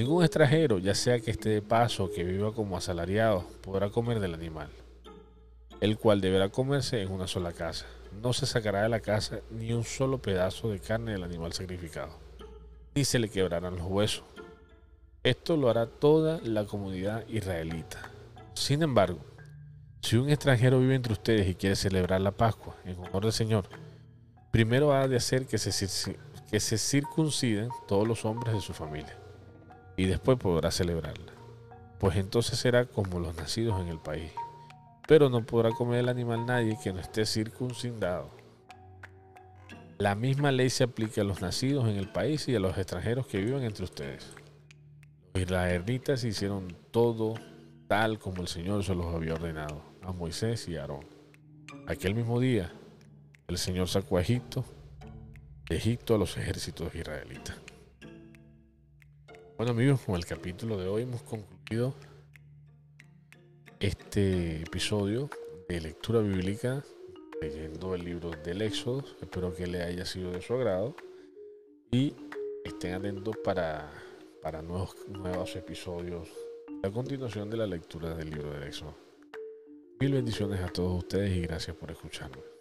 Ningún 0.00 0.24
extranjero, 0.24 0.78
ya 0.78 0.94
sea 0.94 1.20
que 1.20 1.30
esté 1.30 1.50
de 1.50 1.60
paso 1.60 2.04
o 2.04 2.10
que 2.10 2.24
viva 2.24 2.54
como 2.54 2.74
asalariado, 2.74 3.44
podrá 3.60 3.90
comer 3.90 4.18
del 4.18 4.32
animal, 4.32 4.70
el 5.82 5.98
cual 5.98 6.22
deberá 6.22 6.48
comerse 6.48 7.02
en 7.02 7.12
una 7.12 7.26
sola 7.26 7.52
casa. 7.52 7.84
No 8.22 8.32
se 8.32 8.46
sacará 8.46 8.82
de 8.82 8.88
la 8.88 9.00
casa 9.00 9.40
ni 9.50 9.74
un 9.74 9.84
solo 9.84 10.16
pedazo 10.16 10.70
de 10.70 10.78
carne 10.78 11.12
del 11.12 11.22
animal 11.22 11.52
sacrificado, 11.52 12.18
ni 12.94 13.04
se 13.04 13.18
le 13.18 13.28
quebrarán 13.28 13.76
los 13.76 13.86
huesos. 13.86 14.24
Esto 15.22 15.58
lo 15.58 15.68
hará 15.68 15.84
toda 15.84 16.40
la 16.44 16.64
comunidad 16.64 17.28
israelita. 17.28 18.10
Sin 18.54 18.82
embargo, 18.82 19.20
si 20.00 20.16
un 20.16 20.30
extranjero 20.30 20.80
vive 20.80 20.94
entre 20.94 21.12
ustedes 21.12 21.46
y 21.46 21.56
quiere 21.56 21.76
celebrar 21.76 22.22
la 22.22 22.30
Pascua 22.30 22.74
en 22.86 22.98
honor 23.00 23.24
del 23.24 23.34
Señor, 23.34 23.68
primero 24.50 24.94
ha 24.94 25.06
de 25.06 25.16
hacer 25.16 25.44
que 25.44 25.58
se, 25.58 26.14
que 26.50 26.58
se 26.58 26.78
circunciden 26.78 27.68
todos 27.86 28.08
los 28.08 28.24
hombres 28.24 28.54
de 28.54 28.62
su 28.62 28.72
familia 28.72 29.19
y 30.00 30.06
después 30.06 30.38
podrá 30.38 30.70
celebrarla, 30.70 31.30
pues 31.98 32.16
entonces 32.16 32.58
será 32.58 32.86
como 32.86 33.20
los 33.20 33.36
nacidos 33.36 33.78
en 33.82 33.88
el 33.88 33.98
país. 33.98 34.32
Pero 35.06 35.28
no 35.28 35.44
podrá 35.44 35.72
comer 35.72 35.98
el 35.98 36.08
animal 36.08 36.46
nadie 36.46 36.78
que 36.82 36.90
no 36.90 37.00
esté 37.00 37.26
circuncidado. 37.26 38.30
La 39.98 40.14
misma 40.14 40.52
ley 40.52 40.70
se 40.70 40.84
aplica 40.84 41.20
a 41.20 41.24
los 41.24 41.42
nacidos 41.42 41.86
en 41.86 41.98
el 41.98 42.08
país 42.08 42.48
y 42.48 42.56
a 42.56 42.60
los 42.60 42.78
extranjeros 42.78 43.26
que 43.26 43.42
viven 43.42 43.62
entre 43.62 43.84
ustedes. 43.84 44.26
Los 45.34 45.42
israelitas 45.42 46.24
hicieron 46.24 46.74
todo 46.90 47.34
tal 47.86 48.18
como 48.18 48.40
el 48.40 48.48
Señor 48.48 48.82
se 48.82 48.94
los 48.94 49.14
había 49.14 49.34
ordenado 49.34 49.82
a 50.00 50.12
Moisés 50.12 50.66
y 50.66 50.78
a 50.78 50.80
Aarón. 50.80 51.04
Aquel 51.86 52.14
mismo 52.14 52.40
día, 52.40 52.72
el 53.48 53.58
Señor 53.58 53.86
sacó 53.86 54.16
a 54.16 54.22
Egipto, 54.22 54.64
Egipto 55.68 56.14
a 56.14 56.18
los 56.18 56.38
ejércitos 56.38 56.94
israelitas. 56.94 57.54
Bueno 59.60 59.72
amigos, 59.72 60.00
con 60.06 60.14
el 60.14 60.24
capítulo 60.24 60.78
de 60.78 60.88
hoy 60.88 61.02
hemos 61.02 61.20
concluido 61.20 61.92
este 63.78 64.62
episodio 64.62 65.28
de 65.68 65.82
lectura 65.82 66.20
bíblica 66.20 66.82
leyendo 67.42 67.94
el 67.94 68.02
libro 68.02 68.30
del 68.42 68.62
Éxodo. 68.62 69.04
Espero 69.20 69.54
que 69.54 69.66
le 69.66 69.82
haya 69.82 70.06
sido 70.06 70.32
de 70.32 70.40
su 70.40 70.54
agrado 70.54 70.96
y 71.90 72.14
estén 72.64 72.94
atentos 72.94 73.36
para, 73.44 73.92
para 74.40 74.62
nuevos, 74.62 74.96
nuevos 75.08 75.54
episodios 75.56 76.30
a 76.82 76.88
continuación 76.88 77.50
de 77.50 77.58
la 77.58 77.66
lectura 77.66 78.14
del 78.14 78.30
libro 78.30 78.52
del 78.52 78.62
Éxodo. 78.62 78.94
Mil 80.00 80.14
bendiciones 80.14 80.62
a 80.62 80.68
todos 80.68 81.00
ustedes 81.00 81.36
y 81.36 81.42
gracias 81.42 81.76
por 81.76 81.90
escucharme. 81.90 82.59